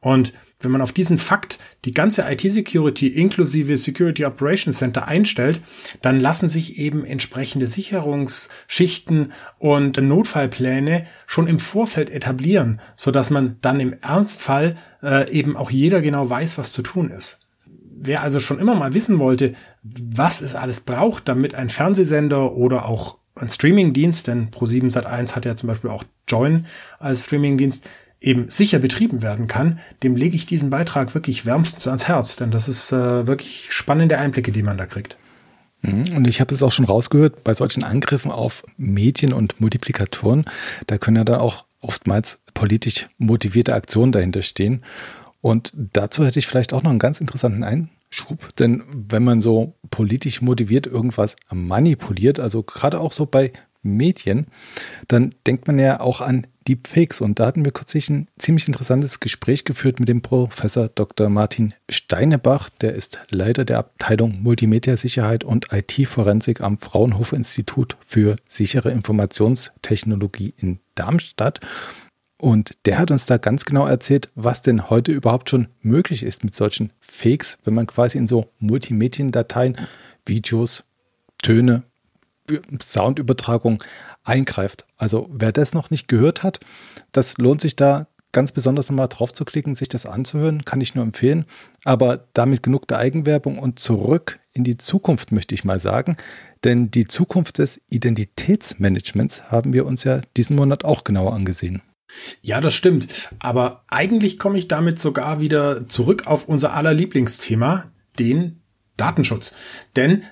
Und 0.00 0.32
wenn 0.60 0.70
man 0.70 0.80
auf 0.80 0.92
diesen 0.92 1.18
Fakt 1.18 1.58
die 1.84 1.92
ganze 1.92 2.22
IT-Security 2.22 3.08
inklusive 3.08 3.76
Security 3.76 4.24
Operations 4.24 4.78
Center 4.78 5.06
einstellt, 5.06 5.60
dann 6.02 6.20
lassen 6.20 6.48
sich 6.48 6.78
eben 6.78 7.04
entsprechende 7.04 7.66
Sicherungsschichten 7.66 9.32
und 9.58 10.00
Notfallpläne 10.00 11.06
schon 11.26 11.46
im 11.46 11.58
Vorfeld 11.58 12.10
etablieren, 12.10 12.80
so 12.94 13.10
dass 13.10 13.30
man 13.30 13.56
dann 13.60 13.80
im 13.80 13.92
Ernstfall 14.00 14.76
äh, 15.02 15.30
eben 15.30 15.56
auch 15.56 15.70
jeder 15.70 16.00
genau 16.00 16.28
weiß, 16.28 16.56
was 16.58 16.72
zu 16.72 16.82
tun 16.82 17.10
ist. 17.10 17.40
Wer 17.98 18.22
also 18.22 18.40
schon 18.40 18.58
immer 18.58 18.74
mal 18.74 18.94
wissen 18.94 19.18
wollte, 19.18 19.54
was 19.82 20.40
es 20.40 20.54
alles 20.54 20.80
braucht, 20.80 21.28
damit 21.28 21.54
ein 21.54 21.70
Fernsehsender 21.70 22.54
oder 22.54 22.86
auch 22.86 23.18
ein 23.34 23.48
Streamingdienst, 23.48 24.26
denn 24.26 24.50
Pro7 24.50 24.90
Sat1 24.92 25.34
hat 25.34 25.44
ja 25.44 25.56
zum 25.56 25.68
Beispiel 25.68 25.90
auch 25.90 26.04
Join 26.26 26.66
als 26.98 27.24
Streamingdienst, 27.26 27.84
eben 28.20 28.48
sicher 28.48 28.78
betrieben 28.78 29.22
werden 29.22 29.46
kann, 29.46 29.78
dem 30.02 30.16
lege 30.16 30.36
ich 30.36 30.46
diesen 30.46 30.70
Beitrag 30.70 31.14
wirklich 31.14 31.44
wärmstens 31.44 31.86
ans 31.86 32.08
Herz, 32.08 32.36
denn 32.36 32.50
das 32.50 32.68
ist 32.68 32.92
äh, 32.92 33.26
wirklich 33.26 33.68
spannende 33.70 34.18
Einblicke, 34.18 34.52
die 34.52 34.62
man 34.62 34.78
da 34.78 34.86
kriegt. 34.86 35.16
Mhm. 35.82 36.16
Und 36.16 36.26
ich 36.26 36.40
habe 36.40 36.54
es 36.54 36.62
auch 36.62 36.72
schon 36.72 36.86
rausgehört, 36.86 37.44
bei 37.44 37.54
solchen 37.54 37.84
Angriffen 37.84 38.30
auf 38.30 38.64
Medien 38.76 39.32
und 39.32 39.60
Multiplikatoren, 39.60 40.44
da 40.86 40.98
können 40.98 41.16
ja 41.16 41.24
dann 41.24 41.40
auch 41.40 41.66
oftmals 41.80 42.40
politisch 42.54 43.06
motivierte 43.18 43.74
Aktionen 43.74 44.12
dahinter 44.12 44.42
stehen. 44.42 44.82
Und 45.40 45.72
dazu 45.74 46.24
hätte 46.24 46.38
ich 46.38 46.46
vielleicht 46.46 46.72
auch 46.72 46.82
noch 46.82 46.90
einen 46.90 46.98
ganz 46.98 47.20
interessanten 47.20 47.62
Einschub, 47.62 48.56
denn 48.56 48.82
wenn 48.92 49.22
man 49.22 49.40
so 49.40 49.74
politisch 49.90 50.40
motiviert 50.40 50.86
irgendwas 50.86 51.36
manipuliert, 51.52 52.40
also 52.40 52.62
gerade 52.62 52.98
auch 52.98 53.12
so 53.12 53.26
bei 53.26 53.52
Medien, 53.86 54.46
dann 55.08 55.34
denkt 55.46 55.66
man 55.66 55.78
ja 55.78 56.00
auch 56.00 56.20
an 56.20 56.46
Deepfakes. 56.68 57.20
Und 57.20 57.38
da 57.38 57.46
hatten 57.46 57.64
wir 57.64 57.72
kürzlich 57.72 58.08
ein 58.10 58.28
ziemlich 58.38 58.66
interessantes 58.66 59.20
Gespräch 59.20 59.64
geführt 59.64 60.00
mit 60.00 60.08
dem 60.08 60.22
Professor 60.22 60.88
Dr. 60.88 61.28
Martin 61.28 61.74
Steinebach. 61.88 62.68
Der 62.80 62.94
ist 62.94 63.20
Leiter 63.30 63.64
der 63.64 63.78
Abteilung 63.78 64.42
Multimedia-Sicherheit 64.42 65.44
und 65.44 65.72
IT-Forensik 65.72 66.60
am 66.60 66.78
Fraunhofer 66.78 67.36
Institut 67.36 67.96
für 68.04 68.36
sichere 68.46 68.90
Informationstechnologie 68.90 70.54
in 70.56 70.80
Darmstadt. 70.94 71.60
Und 72.38 72.72
der 72.84 72.98
hat 72.98 73.10
uns 73.10 73.24
da 73.26 73.38
ganz 73.38 73.64
genau 73.64 73.86
erzählt, 73.86 74.28
was 74.34 74.60
denn 74.60 74.90
heute 74.90 75.12
überhaupt 75.12 75.48
schon 75.48 75.68
möglich 75.80 76.22
ist 76.22 76.44
mit 76.44 76.54
solchen 76.54 76.92
Fakes, 77.00 77.58
wenn 77.64 77.74
man 77.74 77.86
quasi 77.86 78.18
in 78.18 78.26
so 78.26 78.50
Multimediendateien 78.58 79.76
Videos, 80.26 80.84
Töne, 81.38 81.84
Soundübertragung 82.82 83.82
eingreift. 84.24 84.86
Also 84.96 85.28
wer 85.30 85.52
das 85.52 85.74
noch 85.74 85.90
nicht 85.90 86.08
gehört 86.08 86.42
hat, 86.42 86.60
das 87.12 87.38
lohnt 87.38 87.60
sich 87.60 87.76
da 87.76 88.06
ganz 88.32 88.52
besonders 88.52 88.90
nochmal 88.90 89.08
drauf 89.08 89.32
zu 89.32 89.46
klicken, 89.46 89.74
sich 89.74 89.88
das 89.88 90.04
anzuhören, 90.04 90.66
kann 90.66 90.82
ich 90.82 90.94
nur 90.94 91.04
empfehlen. 91.04 91.46
Aber 91.84 92.28
damit 92.34 92.62
genug 92.62 92.86
der 92.86 92.98
Eigenwerbung 92.98 93.58
und 93.58 93.78
zurück 93.78 94.40
in 94.52 94.62
die 94.62 94.76
Zukunft 94.76 95.32
möchte 95.32 95.54
ich 95.54 95.64
mal 95.64 95.80
sagen. 95.80 96.18
Denn 96.62 96.90
die 96.90 97.06
Zukunft 97.06 97.58
des 97.58 97.80
Identitätsmanagements 97.88 99.50
haben 99.50 99.72
wir 99.72 99.86
uns 99.86 100.04
ja 100.04 100.20
diesen 100.36 100.56
Monat 100.56 100.84
auch 100.84 101.04
genauer 101.04 101.32
angesehen. 101.32 101.80
Ja, 102.42 102.60
das 102.60 102.74
stimmt. 102.74 103.30
Aber 103.38 103.84
eigentlich 103.88 104.38
komme 104.38 104.58
ich 104.58 104.68
damit 104.68 104.98
sogar 104.98 105.40
wieder 105.40 105.88
zurück 105.88 106.26
auf 106.26 106.46
unser 106.46 106.74
aller 106.74 106.92
Lieblingsthema, 106.92 107.90
den 108.18 108.60
Datenschutz. 108.96 109.54
Denn 109.96 110.24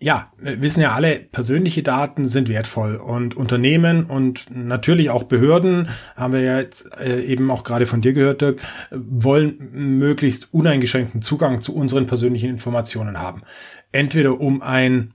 ja, 0.00 0.32
wir 0.38 0.62
wissen 0.62 0.80
ja 0.80 0.92
alle, 0.92 1.18
persönliche 1.18 1.82
Daten 1.82 2.24
sind 2.24 2.48
wertvoll 2.48 2.96
und 2.96 3.36
Unternehmen 3.36 4.04
und 4.04 4.46
natürlich 4.50 5.10
auch 5.10 5.24
Behörden, 5.24 5.88
haben 6.14 6.32
wir 6.32 6.40
ja 6.40 6.58
jetzt 6.58 6.88
äh, 6.98 7.20
eben 7.22 7.50
auch 7.50 7.64
gerade 7.64 7.86
von 7.86 8.00
dir 8.00 8.12
gehört, 8.12 8.40
Dirk, 8.40 8.60
wollen 8.92 9.58
möglichst 9.98 10.54
uneingeschränkten 10.54 11.20
Zugang 11.20 11.62
zu 11.62 11.74
unseren 11.74 12.06
persönlichen 12.06 12.48
Informationen 12.48 13.18
haben. 13.18 13.42
Entweder 13.90 14.40
um 14.40 14.62
ein 14.62 15.14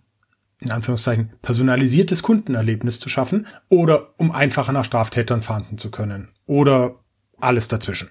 in 0.60 0.72
Anführungszeichen 0.72 1.34
personalisiertes 1.42 2.24
Kundenerlebnis 2.24 3.00
zu 3.00 3.10
schaffen 3.10 3.48
oder 3.70 4.14
um 4.18 4.32
einfacher 4.32 4.72
nach 4.72 4.86
Straftätern 4.86 5.42
fahnden 5.42 5.78
zu 5.78 5.92
können 5.92 6.30
oder 6.46 7.00
alles 7.40 7.68
dazwischen. 7.68 8.10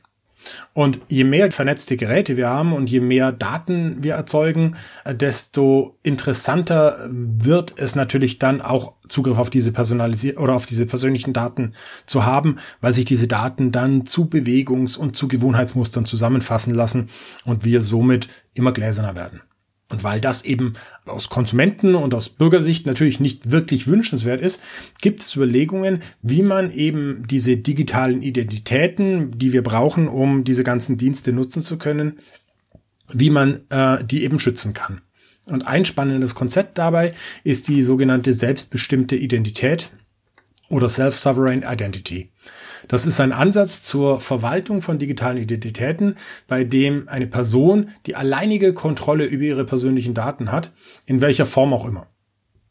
Und 0.72 1.00
je 1.08 1.24
mehr 1.24 1.52
vernetzte 1.52 1.96
Geräte 1.96 2.36
wir 2.36 2.48
haben 2.48 2.72
und 2.72 2.88
je 2.88 3.00
mehr 3.00 3.32
Daten 3.32 4.02
wir 4.02 4.14
erzeugen, 4.14 4.76
desto 5.06 5.96
interessanter 6.02 7.08
wird 7.10 7.74
es 7.76 7.94
natürlich 7.94 8.38
dann 8.38 8.60
auch 8.60 8.94
Zugriff 9.08 9.38
auf 9.38 9.50
diese 9.50 9.72
personalisier 9.72 10.40
oder 10.40 10.54
auf 10.54 10.66
diese 10.66 10.86
persönlichen 10.86 11.32
Daten 11.32 11.74
zu 12.06 12.24
haben, 12.24 12.56
weil 12.80 12.92
sich 12.92 13.04
diese 13.04 13.28
Daten 13.28 13.72
dann 13.72 14.06
zu 14.06 14.24
Bewegungs- 14.24 14.96
und 14.96 15.16
zu 15.16 15.28
Gewohnheitsmustern 15.28 16.06
zusammenfassen 16.06 16.74
lassen 16.74 17.08
und 17.44 17.64
wir 17.64 17.82
somit 17.82 18.28
immer 18.54 18.72
gläserner 18.72 19.14
werden. 19.14 19.42
Und 19.92 20.04
weil 20.04 20.22
das 20.22 20.42
eben 20.42 20.72
aus 21.04 21.28
Konsumenten 21.28 21.94
und 21.94 22.14
aus 22.14 22.30
Bürgersicht 22.30 22.86
natürlich 22.86 23.20
nicht 23.20 23.50
wirklich 23.50 23.86
wünschenswert 23.86 24.40
ist, 24.40 24.62
gibt 25.02 25.22
es 25.22 25.36
Überlegungen, 25.36 26.02
wie 26.22 26.42
man 26.42 26.72
eben 26.72 27.26
diese 27.28 27.58
digitalen 27.58 28.22
Identitäten, 28.22 29.38
die 29.38 29.52
wir 29.52 29.62
brauchen, 29.62 30.08
um 30.08 30.44
diese 30.44 30.64
ganzen 30.64 30.96
Dienste 30.96 31.34
nutzen 31.34 31.60
zu 31.60 31.76
können, 31.76 32.18
wie 33.12 33.28
man 33.28 33.60
äh, 33.68 34.02
die 34.02 34.24
eben 34.24 34.40
schützen 34.40 34.72
kann. 34.72 35.02
Und 35.44 35.66
ein 35.66 35.84
spannendes 35.84 36.34
Konzept 36.34 36.78
dabei 36.78 37.12
ist 37.44 37.68
die 37.68 37.82
sogenannte 37.82 38.32
selbstbestimmte 38.32 39.16
Identität 39.16 39.90
oder 40.70 40.88
Self-Sovereign 40.88 41.64
Identity. 41.68 42.30
Das 42.88 43.06
ist 43.06 43.20
ein 43.20 43.32
Ansatz 43.32 43.82
zur 43.82 44.20
Verwaltung 44.20 44.82
von 44.82 44.98
digitalen 44.98 45.38
Identitäten, 45.38 46.16
bei 46.48 46.64
dem 46.64 47.08
eine 47.08 47.26
Person 47.26 47.90
die 48.06 48.16
alleinige 48.16 48.72
Kontrolle 48.72 49.24
über 49.24 49.44
ihre 49.44 49.64
persönlichen 49.64 50.14
Daten 50.14 50.52
hat, 50.52 50.72
in 51.06 51.20
welcher 51.20 51.46
Form 51.46 51.72
auch 51.72 51.86
immer. 51.86 52.06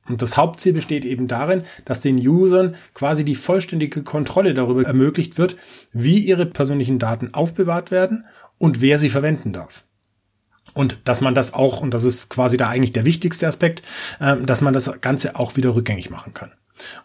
Und 0.08 0.22
das 0.22 0.36
Hauptziel 0.36 0.74
besteht 0.74 1.06
eben 1.06 1.28
darin, 1.28 1.64
dass 1.86 2.02
den 2.02 2.18
Usern 2.18 2.76
quasi 2.94 3.24
die 3.24 3.36
vollständige 3.36 4.04
Kontrolle 4.04 4.54
darüber 4.54 4.84
ermöglicht 4.84 5.38
wird, 5.38 5.58
wie 5.94 6.20
ihre 6.20 6.46
persönlichen 6.46 7.00
Daten 7.00 7.34
aufbewahrt 7.34 7.92
werden 7.92 8.26
und 8.58 8.82
wer 8.82 9.00
sie 9.00 9.10
verwenden 9.10 9.54
darf. 9.54 9.84
Und 10.74 11.00
dass 11.04 11.22
man 11.22 11.36
das 11.36 11.54
auch, 11.54 11.82
und 11.82 11.94
das 11.94 12.04
ist 12.04 12.30
quasi 12.30 12.58
da 12.58 12.70
eigentlich 12.70 12.94
der 12.94 13.06
wichtigste 13.06 13.48
Aspekt, 13.48 13.84
ähm, 14.20 14.46
dass 14.46 14.62
man 14.62 14.74
das 14.74 15.02
Ganze 15.02 15.36
auch 15.36 15.56
wieder 15.56 15.76
rückgängig 15.76 16.10
machen 16.10 16.34
kann. 16.34 16.52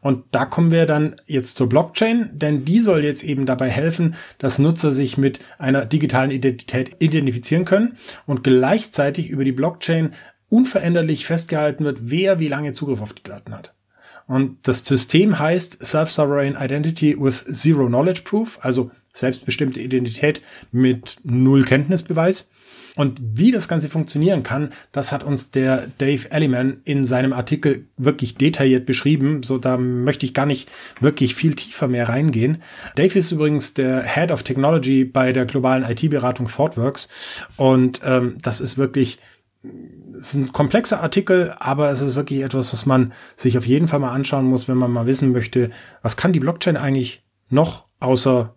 Und 0.00 0.25
da 0.30 0.45
kommen 0.45 0.71
wir 0.71 0.87
dann 0.87 1.16
jetzt 1.26 1.56
zur 1.56 1.68
Blockchain, 1.68 2.30
denn 2.33 2.64
die 2.64 2.80
soll 2.80 3.04
jetzt 3.04 3.25
eben 3.25 3.47
dabei 3.47 3.71
helfen, 3.71 4.14
dass 4.38 4.59
Nutzer 4.59 4.92
sich 4.92 5.18
mit 5.18 5.40
einer 5.59 5.85
digitalen 5.85 6.30
Identität 6.30 6.97
identifizieren 6.99 7.64
können 7.64 7.97
und 8.26 8.45
gleichzeitig 8.45 9.28
über 9.30 9.45
die 9.45 9.52
Blockchain 9.52 10.12
unveränderlich 10.49 11.26
festgehalten 11.26 11.85
wird, 11.85 11.99
wer 12.02 12.38
wie 12.38 12.49
lange 12.49 12.73
Zugriff 12.73 13.00
auf 13.00 13.12
die 13.12 13.23
Daten 13.23 13.54
hat. 13.54 13.73
Und 14.26 14.66
das 14.66 14.85
System 14.85 15.38
heißt 15.38 15.85
Self-Sovereign 15.85 16.56
Identity 16.61 17.16
with 17.18 17.45
Zero 17.45 17.87
Knowledge 17.87 18.23
Proof, 18.25 18.59
also 18.62 18.90
selbstbestimmte 19.12 19.80
Identität 19.80 20.42
mit 20.73 21.18
null 21.23 21.64
Kenntnisbeweis. 21.64 22.50
Und 22.97 23.21
wie 23.23 23.53
das 23.53 23.69
Ganze 23.69 23.88
funktionieren 23.88 24.43
kann, 24.43 24.71
das 24.91 25.12
hat 25.12 25.23
uns 25.23 25.50
der 25.50 25.87
Dave 25.99 26.31
Elliman 26.31 26.81
in 26.85 27.05
seinem 27.05 27.33
Artikel 27.33 27.87
wirklich 27.97 28.37
detailliert 28.37 28.87
beschrieben. 28.87 29.43
So, 29.43 29.59
da 29.59 29.76
möchte 29.76 30.26
ich 30.26 30.35
gar 30.35 30.47
nicht 30.47 30.69
wirklich 30.99 31.35
viel 31.35 31.55
tiefer 31.55 31.88
mehr 31.88 32.09
reingehen. 32.09 32.62
Dave 32.97 33.19
ist 33.19 33.31
übrigens 33.31 33.75
der 33.75 34.03
Head 34.03 34.31
of 34.31 34.43
Technology 34.43 35.05
bei 35.05 35.33
der 35.33 35.45
globalen 35.45 35.85
IT-Beratung 35.85 36.49
ThoughtWorks. 36.49 37.09
Und 37.57 38.00
ähm, 38.03 38.38
das 38.43 38.61
ist 38.61 38.79
wirklich 38.79 39.19
es 40.19 40.29
ist 40.29 40.35
ein 40.35 40.53
komplexer 40.53 41.03
Artikel, 41.03 41.55
aber 41.59 41.91
es 41.91 42.00
ist 42.00 42.15
wirklich 42.15 42.43
etwas, 42.43 42.73
was 42.73 42.87
man 42.87 43.12
sich 43.35 43.59
auf 43.59 43.67
jeden 43.67 43.88
Fall 43.88 43.99
mal 43.99 44.12
anschauen 44.12 44.47
muss, 44.47 44.69
wenn 44.69 44.76
man 44.76 44.91
mal 44.91 45.07
wissen 45.07 45.33
möchte, 45.33 45.71
was 46.03 46.17
kann 46.17 46.33
die 46.33 46.41
Blockchain 46.41 46.76
eigentlich 46.76 47.25
noch 47.50 47.85
außer 48.00 48.55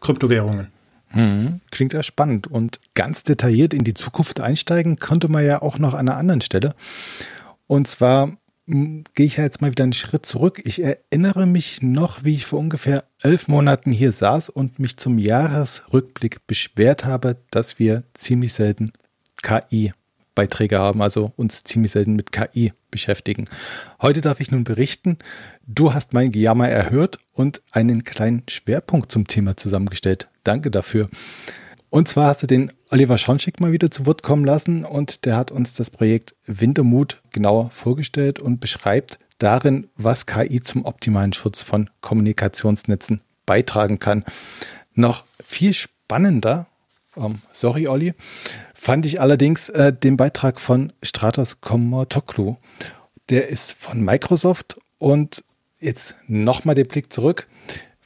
Kryptowährungen. 0.00 0.68
Hm, 1.10 1.60
klingt 1.70 1.92
ja 1.92 2.02
spannend. 2.02 2.46
Und 2.46 2.80
ganz 2.94 3.22
detailliert 3.22 3.74
in 3.74 3.84
die 3.84 3.94
Zukunft 3.94 4.40
einsteigen 4.40 4.98
konnte 4.98 5.28
man 5.28 5.44
ja 5.44 5.62
auch 5.62 5.78
noch 5.78 5.94
an 5.94 6.08
einer 6.08 6.16
anderen 6.16 6.40
Stelle. 6.40 6.74
Und 7.66 7.88
zwar 7.88 8.36
hm, 8.66 9.04
gehe 9.14 9.26
ich 9.26 9.38
ja 9.38 9.44
jetzt 9.44 9.60
mal 9.60 9.70
wieder 9.70 9.84
einen 9.84 9.92
Schritt 9.92 10.24
zurück. 10.24 10.60
Ich 10.64 10.82
erinnere 10.82 11.46
mich 11.46 11.82
noch, 11.82 12.24
wie 12.24 12.34
ich 12.34 12.46
vor 12.46 12.60
ungefähr 12.60 13.04
elf 13.22 13.48
Monaten 13.48 13.90
hier 13.90 14.12
saß 14.12 14.48
und 14.48 14.78
mich 14.78 14.96
zum 14.96 15.18
Jahresrückblick 15.18 16.46
beschwert 16.46 17.04
habe, 17.04 17.36
dass 17.50 17.78
wir 17.78 18.04
ziemlich 18.14 18.52
selten 18.52 18.92
KI 19.42 19.92
Beiträge 20.34 20.78
haben, 20.78 21.02
also 21.02 21.32
uns 21.36 21.64
ziemlich 21.64 21.92
selten 21.92 22.14
mit 22.14 22.32
KI 22.32 22.72
beschäftigen. 22.90 23.46
Heute 24.00 24.20
darf 24.20 24.40
ich 24.40 24.50
nun 24.50 24.64
berichten, 24.64 25.18
du 25.66 25.94
hast 25.94 26.12
mein 26.12 26.32
Gejammer 26.32 26.68
erhört 26.68 27.18
und 27.32 27.62
einen 27.72 28.04
kleinen 28.04 28.42
Schwerpunkt 28.48 29.10
zum 29.12 29.26
Thema 29.26 29.56
zusammengestellt. 29.56 30.28
Danke 30.44 30.70
dafür. 30.70 31.08
Und 31.90 32.06
zwar 32.08 32.28
hast 32.28 32.42
du 32.42 32.46
den 32.46 32.72
Oliver 32.90 33.18
Schonczyk 33.18 33.60
mal 33.60 33.72
wieder 33.72 33.90
zu 33.90 34.06
Wort 34.06 34.22
kommen 34.22 34.44
lassen 34.44 34.84
und 34.84 35.24
der 35.24 35.36
hat 35.36 35.50
uns 35.50 35.74
das 35.74 35.90
Projekt 35.90 36.36
Wintermut 36.46 37.20
genauer 37.32 37.70
vorgestellt 37.70 38.38
und 38.38 38.60
beschreibt 38.60 39.18
darin, 39.38 39.88
was 39.96 40.26
KI 40.26 40.60
zum 40.62 40.84
optimalen 40.84 41.32
Schutz 41.32 41.62
von 41.62 41.90
Kommunikationsnetzen 42.00 43.22
beitragen 43.44 43.98
kann. 43.98 44.24
Noch 44.94 45.24
viel 45.44 45.72
spannender, 45.72 46.66
ähm, 47.16 47.40
sorry 47.52 47.88
Olli, 47.88 48.14
fand 48.74 49.06
ich 49.06 49.20
allerdings 49.20 49.68
äh, 49.68 49.92
den 49.92 50.16
Beitrag 50.16 50.60
von 50.60 50.92
Stratos 51.02 51.60
Komotoklu. 51.60 52.56
Der 53.28 53.48
ist 53.48 53.72
von 53.72 54.00
Microsoft 54.00 54.78
und 54.98 55.44
jetzt 55.78 56.16
nochmal 56.26 56.74
der 56.74 56.84
Blick 56.84 57.12
zurück. 57.12 57.48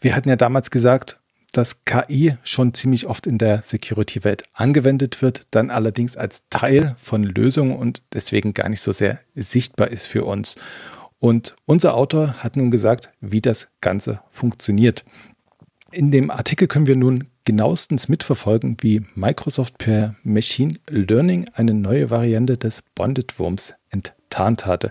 Wir 0.01 0.15
hatten 0.15 0.29
ja 0.29 0.37
damals 0.37 0.71
gesagt, 0.71 1.19
dass 1.53 1.85
KI 1.85 2.37
schon 2.43 2.75
ziemlich 2.75 3.07
oft 3.07 3.27
in 3.27 3.39
der 3.39 3.63
Security-Welt 3.63 4.45
angewendet 4.53 5.23
wird, 5.23 5.43
dann 5.53 5.71
allerdings 5.71 6.17
als 6.17 6.45
Teil 6.51 6.97
von 7.01 7.23
Lösungen 7.23 7.77
und 7.77 8.03
deswegen 8.13 8.55
gar 8.55 8.69
nicht 8.69 8.81
so 8.81 8.93
sehr 8.93 9.21
sichtbar 9.35 9.91
ist 9.91 10.07
für 10.07 10.25
uns. 10.25 10.57
Und 11.19 11.57
unser 11.65 11.95
Autor 11.95 12.35
hat 12.43 12.57
nun 12.57 12.71
gesagt, 12.71 13.11
wie 13.21 13.41
das 13.41 13.69
Ganze 13.81 14.21
funktioniert. 14.31 15.05
In 15.95 16.11
dem 16.11 16.33
Artikel 16.33 16.67
können 16.67 16.89
wir 16.89 16.97
nun 16.97 17.29
genauestens 17.45 18.09
mitverfolgen, 18.09 18.79
wie 18.81 19.03
Microsoft 19.15 19.79
per 19.79 20.17
Machine 20.25 20.81
Learning 20.89 21.47
eine 21.55 21.73
neue 21.73 22.11
Variante 22.11 22.59
des 22.59 22.83
Bonded-Wurms 22.97 23.75
enttarnt 23.91 24.67
hatte. 24.67 24.91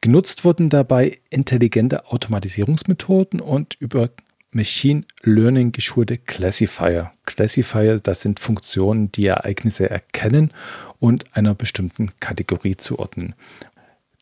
Genutzt 0.00 0.44
wurden 0.44 0.70
dabei 0.70 1.18
intelligente 1.30 2.06
Automatisierungsmethoden 2.06 3.40
und 3.40 3.76
über 3.78 4.10
Machine 4.50 5.04
Learning 5.22 5.70
geschulte 5.70 6.18
Classifier. 6.18 7.12
Classifier, 7.24 8.00
das 8.00 8.22
sind 8.22 8.40
Funktionen, 8.40 9.12
die 9.12 9.26
Ereignisse 9.26 9.88
erkennen 9.88 10.52
und 10.98 11.36
einer 11.36 11.54
bestimmten 11.54 12.10
Kategorie 12.18 12.76
zuordnen. 12.76 13.36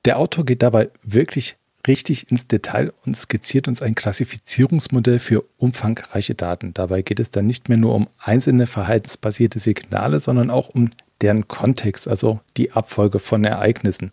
Der 0.05 0.19
Autor 0.19 0.45
geht 0.45 0.62
dabei 0.62 0.91
wirklich 1.03 1.57
richtig 1.87 2.31
ins 2.31 2.47
Detail 2.47 2.93
und 3.05 3.16
skizziert 3.16 3.69
uns 3.69 3.83
ein 3.83 3.95
Klassifizierungsmodell 3.95 5.19
für 5.19 5.45
umfangreiche 5.57 6.35
Daten. 6.35 6.75
Dabei 6.75 7.02
geht 7.02 7.21
es 7.21 7.31
dann 7.31 7.47
nicht 7.47 7.69
mehr 7.69 7.78
nur 7.78 7.95
um 7.95 8.09
einzelne 8.19 8.66
verhaltensbasierte 8.66 9.59
Signale, 9.59 10.21
sondern 10.21 10.50
auch 10.50 10.69
um 10.69 10.90
deren 11.21 11.49
Kontext, 11.49 12.09
also 12.09 12.40
die 12.57 12.73
Abfolge 12.73 13.19
von 13.19 13.45
Ereignissen. 13.45 14.11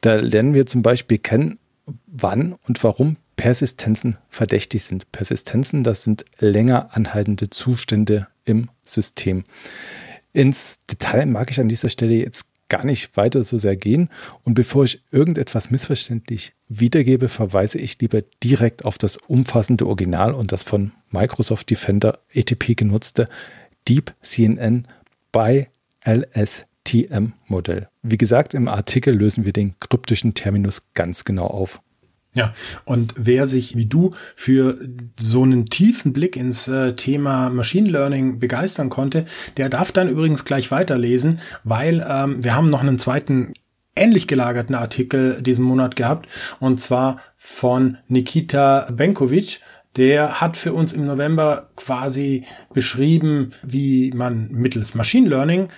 Da 0.00 0.16
lernen 0.16 0.54
wir 0.54 0.66
zum 0.66 0.82
Beispiel 0.82 1.18
kennen, 1.18 1.58
wann 2.06 2.54
und 2.66 2.82
warum 2.84 3.16
Persistenzen 3.36 4.18
verdächtig 4.28 4.82
sind. 4.82 5.10
Persistenzen, 5.12 5.84
das 5.84 6.02
sind 6.02 6.24
länger 6.38 6.90
anhaltende 6.92 7.50
Zustände 7.50 8.26
im 8.44 8.68
System. 8.84 9.44
Ins 10.32 10.78
Detail 10.90 11.26
mag 11.26 11.50
ich 11.50 11.60
an 11.60 11.68
dieser 11.68 11.88
Stelle 11.88 12.14
jetzt 12.14 12.46
gar 12.68 12.84
nicht 12.84 13.16
weiter 13.16 13.44
so 13.44 13.58
sehr 13.58 13.76
gehen. 13.76 14.08
Und 14.44 14.54
bevor 14.54 14.84
ich 14.84 15.02
irgendetwas 15.10 15.70
missverständlich 15.70 16.54
wiedergebe, 16.68 17.28
verweise 17.28 17.78
ich 17.78 17.98
lieber 18.00 18.22
direkt 18.42 18.84
auf 18.84 18.98
das 18.98 19.16
umfassende 19.16 19.86
Original 19.86 20.34
und 20.34 20.52
das 20.52 20.62
von 20.62 20.92
Microsoft 21.10 21.70
Defender 21.70 22.18
ATP 22.34 22.76
genutzte 22.76 23.28
Deep 23.88 24.14
CNN 24.20 24.86
by 25.32 25.66
LSTM 26.04 27.32
Modell. 27.46 27.88
Wie 28.02 28.18
gesagt, 28.18 28.54
im 28.54 28.68
Artikel 28.68 29.14
lösen 29.14 29.44
wir 29.44 29.52
den 29.52 29.74
kryptischen 29.80 30.34
Terminus 30.34 30.82
ganz 30.94 31.24
genau 31.24 31.46
auf. 31.46 31.80
Ja, 32.34 32.52
und 32.84 33.14
wer 33.16 33.46
sich 33.46 33.76
wie 33.76 33.86
du 33.86 34.10
für 34.36 34.78
so 35.18 35.42
einen 35.42 35.66
tiefen 35.66 36.12
Blick 36.12 36.36
ins 36.36 36.68
äh, 36.68 36.94
Thema 36.94 37.48
Machine 37.48 37.88
Learning 37.88 38.38
begeistern 38.38 38.90
konnte, 38.90 39.24
der 39.56 39.68
darf 39.68 39.92
dann 39.92 40.08
übrigens 40.08 40.44
gleich 40.44 40.70
weiterlesen, 40.70 41.40
weil 41.64 42.06
ähm, 42.08 42.44
wir 42.44 42.54
haben 42.54 42.70
noch 42.70 42.82
einen 42.82 42.98
zweiten 42.98 43.54
ähnlich 43.96 44.28
gelagerten 44.28 44.74
Artikel 44.74 45.42
diesen 45.42 45.64
Monat 45.64 45.96
gehabt, 45.96 46.28
und 46.60 46.80
zwar 46.80 47.20
von 47.36 47.98
Nikita 48.08 48.88
Benkovic. 48.92 49.60
Der 49.96 50.40
hat 50.40 50.56
für 50.56 50.74
uns 50.74 50.92
im 50.92 51.06
November 51.06 51.70
quasi 51.74 52.44
beschrieben, 52.72 53.52
wie 53.62 54.12
man 54.14 54.48
mittels 54.52 54.94
Machine 54.94 55.28
Learning 55.28 55.68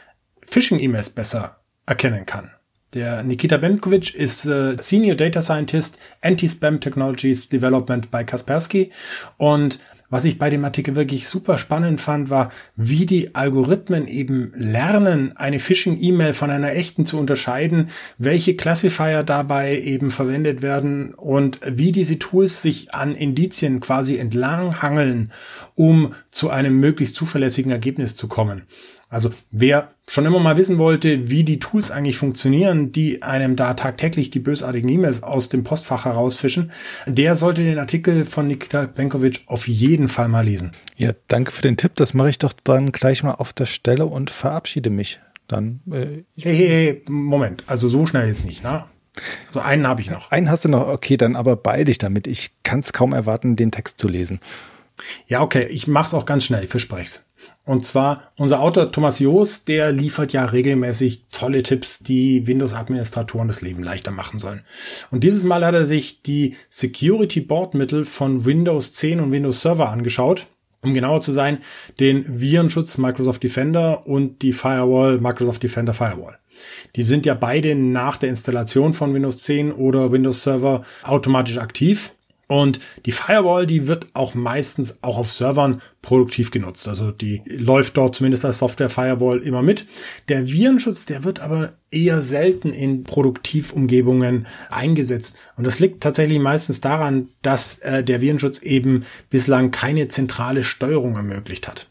Phishing-E-Mails 0.42 1.11
besser 1.11 1.61
erkennen 1.87 2.26
kann. 2.26 2.50
Der 2.92 3.23
Nikita 3.23 3.56
Benkovic 3.56 4.14
ist 4.14 4.47
äh, 4.47 4.76
Senior 4.80 5.14
Data 5.14 5.40
Scientist 5.40 5.99
Anti-Spam 6.23 6.80
Technologies 6.80 7.49
Development 7.49 8.10
bei 8.10 8.25
Kaspersky 8.25 8.91
und 9.36 9.78
was 10.12 10.25
ich 10.25 10.38
bei 10.38 10.50
dem 10.50 10.64
Artikel 10.64 10.97
wirklich 10.97 11.28
super 11.28 11.56
spannend 11.56 12.00
fand, 12.00 12.30
war, 12.30 12.50
wie 12.75 13.06
die 13.06 13.36
Algorithmen 13.36 14.08
eben 14.08 14.52
lernen, 14.56 15.36
eine 15.36 15.60
Phishing-E-Mail 15.60 16.32
von 16.34 16.50
einer 16.50 16.73
echten 16.73 17.06
zu 17.06 17.17
unterscheiden, 17.17 17.91
welche 18.19 18.56
Classifier 18.56 19.23
dabei 19.23 19.78
eben 19.78 20.10
verwendet 20.10 20.62
werden 20.62 21.14
und 21.14 21.60
wie 21.64 21.93
diese 21.93 22.19
Tools 22.19 22.60
sich 22.60 22.93
an 22.93 23.14
Indizien 23.14 23.78
quasi 23.78 24.17
entlang 24.17 24.82
hangeln, 24.82 25.30
um 25.76 26.14
zu 26.32 26.50
einem 26.50 26.80
möglichst 26.80 27.14
zuverlässigen 27.14 27.71
Ergebnis 27.71 28.17
zu 28.17 28.26
kommen. 28.26 28.62
Also 29.10 29.32
wer 29.50 29.88
schon 30.08 30.25
immer 30.25 30.38
mal 30.38 30.56
wissen 30.56 30.78
wollte, 30.78 31.28
wie 31.28 31.42
die 31.42 31.58
Tools 31.58 31.90
eigentlich 31.90 32.16
funktionieren, 32.16 32.92
die 32.92 33.23
einem 33.23 33.56
da 33.56 33.75
tagtäglich 33.75 34.30
die 34.30 34.38
bösartigen 34.38 34.88
E-Mails 34.88 35.25
aus 35.25 35.49
dem 35.49 35.64
Postfach 35.64 36.04
herausfischen, 36.04 36.70
der 37.06 37.34
sollte 37.34 37.64
den 37.64 37.78
Artikel 37.78 38.25
von 38.25 38.46
Nikita 38.46 38.86
Benkovic 38.86 39.42
auf 39.46 39.66
jeden 39.66 40.08
Fall 40.08 40.28
mal 40.28 40.44
lesen. 40.44 40.70
Ja, 40.96 41.10
danke 41.26 41.50
für 41.50 41.62
den 41.62 41.76
Tipp. 41.76 41.96
Das 41.96 42.14
mache 42.14 42.30
ich 42.30 42.38
doch 42.38 42.52
dann 42.64 42.92
gleich 42.92 43.25
mal 43.25 43.32
auf 43.32 43.52
der 43.52 43.66
Stelle 43.66 44.06
und 44.06 44.30
verabschiede 44.30 44.90
mich. 44.90 45.20
Dann. 45.49 45.80
Äh, 45.90 46.23
hey, 46.40 46.54
hey, 46.54 46.68
hey, 46.68 47.02
Moment. 47.08 47.64
Also 47.66 47.88
so 47.88 48.06
schnell 48.06 48.28
jetzt 48.28 48.46
nicht, 48.46 48.62
ne? 48.62 48.84
Also 49.49 49.58
einen 49.58 49.88
habe 49.88 50.00
ich 50.00 50.08
noch. 50.08 50.30
Einen 50.30 50.49
hast 50.49 50.64
du 50.64 50.68
noch. 50.68 50.86
Okay, 50.86 51.16
dann 51.16 51.34
aber 51.34 51.56
beeil 51.56 51.84
dich 51.84 51.99
damit. 51.99 52.28
Ich 52.28 52.52
kann 52.62 52.78
es 52.78 52.92
kaum 52.92 53.12
erwarten, 53.12 53.56
den 53.56 53.73
Text 53.73 53.99
zu 53.99 54.06
lesen. 54.06 54.38
Ja, 55.26 55.41
okay. 55.43 55.67
Ich 55.67 55.86
mach's 55.86 56.15
auch 56.15 56.26
ganz 56.26 56.45
schnell. 56.45 56.65
Ich 56.65 56.71
verspreche 56.71 57.21
und 57.65 57.84
zwar 57.84 58.32
unser 58.36 58.60
Autor 58.60 58.91
Thomas 58.91 59.19
Joos, 59.19 59.65
der 59.65 59.93
liefert 59.93 60.32
ja 60.32 60.45
regelmäßig 60.45 61.23
tolle 61.30 61.63
Tipps, 61.63 62.00
die 62.00 62.47
Windows-Administratoren 62.47 63.49
das 63.49 63.63
Leben 63.63 63.82
leichter 63.82 64.10
machen 64.10 64.41
sollen. 64.41 64.63
Und 65.10 65.25
dieses 65.25 65.45
Mal 65.45 65.65
hat 65.65 65.75
er 65.75 65.86
sich 65.86 66.23
die 66.23 66.56
Security 66.69 67.41
Board 67.41 67.75
Mittel 67.75 68.04
von 68.04 68.45
Windows 68.45 68.93
10 68.95 69.21
und 69.21 69.32
Windows 69.32 69.63
Server 69.63 69.89
angeschaut. 69.89 70.47
Um 70.82 70.95
genauer 70.95 71.21
zu 71.21 71.32
sein, 71.32 71.58
den 71.99 72.41
Virenschutz 72.41 72.97
Microsoft 72.97 73.43
Defender 73.43 74.06
und 74.06 74.41
die 74.41 74.54
Firewall 74.54 75.21
Microsoft 75.21 75.63
Defender 75.63 75.93
Firewall. 75.93 76.39
Die 76.97 77.02
sind 77.02 77.26
ja 77.26 77.34
beide 77.34 77.75
nach 77.75 78.17
der 78.17 78.30
Installation 78.30 78.95
von 78.95 79.13
Windows 79.13 79.43
10 79.43 79.73
oder 79.73 80.10
Windows 80.10 80.43
Server 80.43 80.82
automatisch 81.02 81.58
aktiv. 81.58 82.13
Und 82.50 82.80
die 83.06 83.13
Firewall, 83.13 83.65
die 83.65 83.86
wird 83.86 84.08
auch 84.13 84.34
meistens 84.34 85.04
auch 85.04 85.19
auf 85.19 85.30
Servern 85.30 85.80
produktiv 86.02 86.50
genutzt. 86.50 86.89
Also 86.89 87.13
die 87.13 87.43
läuft 87.47 87.97
dort 87.97 88.17
zumindest 88.17 88.45
als 88.45 88.58
Software 88.58 88.89
Firewall 88.89 89.39
immer 89.39 89.63
mit. 89.63 89.86
Der 90.28 90.49
Virenschutz, 90.49 91.06
der 91.06 91.23
wird 91.23 91.39
aber 91.39 91.75
eher 91.93 92.23
selten 92.23 92.73
in 92.73 93.04
Produktivumgebungen 93.04 94.49
eingesetzt. 94.69 95.36
Und 95.56 95.63
das 95.63 95.78
liegt 95.78 96.02
tatsächlich 96.02 96.41
meistens 96.41 96.80
daran, 96.80 97.28
dass 97.43 97.78
äh, 97.78 98.02
der 98.02 98.21
Virenschutz 98.21 98.58
eben 98.63 99.04
bislang 99.30 99.71
keine 99.71 100.08
zentrale 100.08 100.65
Steuerung 100.65 101.15
ermöglicht 101.15 101.69
hat. 101.69 101.86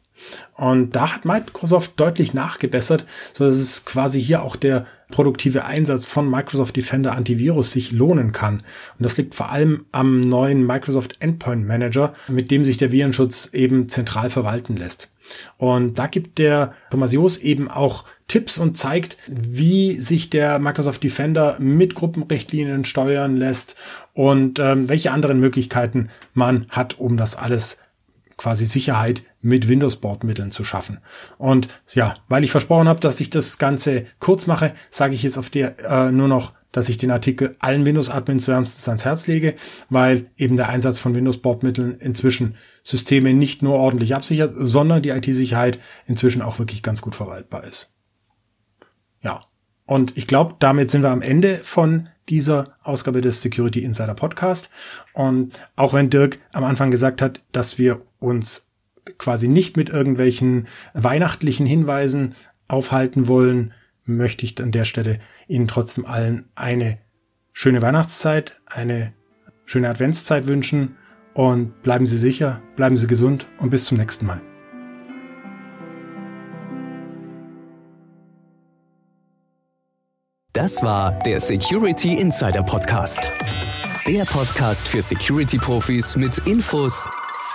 Und 0.55 0.93
da 0.93 1.15
hat 1.15 1.23
Microsoft 1.23 1.93
deutlich 1.95 2.33
nachgebessert, 2.33 3.05
so 3.31 3.45
dass 3.45 3.55
es 3.55 3.85
quasi 3.85 4.21
hier 4.21 4.43
auch 4.43 4.57
der 4.57 4.85
produktive 5.11 5.65
Einsatz 5.65 6.05
von 6.05 6.29
Microsoft 6.29 6.75
Defender 6.75 7.15
Antivirus 7.15 7.71
sich 7.71 7.91
lohnen 7.91 8.31
kann. 8.31 8.63
Und 8.97 9.03
das 9.05 9.17
liegt 9.17 9.35
vor 9.35 9.51
allem 9.51 9.85
am 9.91 10.21
neuen 10.21 10.65
Microsoft 10.65 11.17
Endpoint 11.19 11.67
Manager, 11.67 12.13
mit 12.27 12.51
dem 12.51 12.63
sich 12.63 12.77
der 12.77 12.91
Virenschutz 12.91 13.49
eben 13.53 13.89
zentral 13.89 14.29
verwalten 14.29 14.75
lässt. 14.75 15.11
Und 15.57 15.99
da 15.99 16.07
gibt 16.07 16.37
der 16.37 16.73
Thomas 16.91 17.13
Jos 17.13 17.37
eben 17.37 17.67
auch 17.67 18.05
Tipps 18.27 18.57
und 18.57 18.77
zeigt, 18.77 19.17
wie 19.27 19.99
sich 19.99 20.29
der 20.29 20.59
Microsoft 20.59 21.03
Defender 21.03 21.57
mit 21.59 21.95
Gruppenrichtlinien 21.95 22.85
steuern 22.85 23.37
lässt 23.37 23.75
und 24.13 24.59
ähm, 24.59 24.87
welche 24.89 25.11
anderen 25.11 25.39
Möglichkeiten 25.39 26.09
man 26.33 26.67
hat, 26.69 26.99
um 26.99 27.17
das 27.17 27.35
alles 27.35 27.79
quasi 28.37 28.65
Sicherheit 28.65 29.23
mit 29.41 29.67
Windows-Bordmitteln 29.67 30.51
zu 30.51 30.63
schaffen. 30.63 30.99
Und 31.37 31.67
ja, 31.93 32.17
weil 32.27 32.43
ich 32.43 32.51
versprochen 32.51 32.87
habe, 32.87 32.99
dass 32.99 33.19
ich 33.19 33.29
das 33.29 33.57
Ganze 33.57 34.05
kurz 34.19 34.47
mache, 34.47 34.73
sage 34.89 35.15
ich 35.15 35.23
jetzt 35.23 35.37
auf 35.37 35.49
der 35.49 35.79
äh, 35.79 36.11
nur 36.11 36.27
noch, 36.27 36.53
dass 36.71 36.89
ich 36.89 36.97
den 36.97 37.11
Artikel 37.11 37.55
allen 37.59 37.85
Windows-Admins 37.85 38.47
wärmstens 38.47 38.87
ans 38.87 39.05
Herz 39.05 39.27
lege, 39.27 39.55
weil 39.89 40.29
eben 40.37 40.55
der 40.55 40.69
Einsatz 40.69 40.99
von 40.99 41.15
Windows-Bordmitteln 41.15 41.95
inzwischen 41.95 42.57
Systeme 42.83 43.33
nicht 43.33 43.63
nur 43.63 43.75
ordentlich 43.75 44.13
absichert, 44.13 44.53
sondern 44.55 45.01
die 45.01 45.09
IT-Sicherheit 45.09 45.79
inzwischen 46.05 46.41
auch 46.41 46.59
wirklich 46.59 46.83
ganz 46.83 47.01
gut 47.01 47.15
verwaltbar 47.15 47.63
ist. 47.63 47.95
Ja, 49.21 49.45
und 49.85 50.15
ich 50.15 50.27
glaube, 50.27 50.55
damit 50.59 50.91
sind 50.91 51.01
wir 51.01 51.09
am 51.09 51.23
Ende 51.23 51.55
von 51.55 52.09
dieser 52.29 52.77
Ausgabe 52.83 53.21
des 53.21 53.41
Security 53.41 53.83
Insider 53.83 54.13
Podcast. 54.13 54.69
Und 55.13 55.59
auch 55.75 55.93
wenn 55.93 56.11
Dirk 56.11 56.37
am 56.53 56.63
Anfang 56.63 56.91
gesagt 56.91 57.23
hat, 57.23 57.41
dass 57.51 57.79
wir 57.79 58.01
uns 58.19 58.68
quasi 59.17 59.47
nicht 59.47 59.77
mit 59.77 59.89
irgendwelchen 59.89 60.67
weihnachtlichen 60.93 61.65
Hinweisen 61.65 62.35
aufhalten 62.67 63.27
wollen, 63.27 63.73
möchte 64.05 64.45
ich 64.45 64.61
an 64.61 64.71
der 64.71 64.85
Stelle 64.85 65.19
Ihnen 65.47 65.67
trotzdem 65.67 66.05
allen 66.05 66.49
eine 66.55 66.97
schöne 67.53 67.81
Weihnachtszeit, 67.81 68.53
eine 68.65 69.13
schöne 69.65 69.89
Adventszeit 69.89 70.47
wünschen 70.47 70.95
und 71.33 71.81
bleiben 71.81 72.05
Sie 72.05 72.17
sicher, 72.17 72.61
bleiben 72.75 72.97
Sie 72.97 73.07
gesund 73.07 73.47
und 73.59 73.69
bis 73.69 73.85
zum 73.85 73.97
nächsten 73.97 74.25
Mal. 74.25 74.41
Das 80.53 80.83
war 80.83 81.17
der 81.19 81.39
Security 81.39 82.17
Insider 82.17 82.63
Podcast. 82.63 83.31
Der 84.07 84.25
Podcast 84.25 84.87
für 84.87 85.01
Security-Profis 85.01 86.15
mit 86.15 86.39
Infos, 86.39 87.07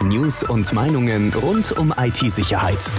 News 0.08 0.42
und 0.42 0.72
Meinungen 0.72 1.32
rund 1.34 1.72
um 1.72 1.94
IT-Sicherheit. 1.96 2.92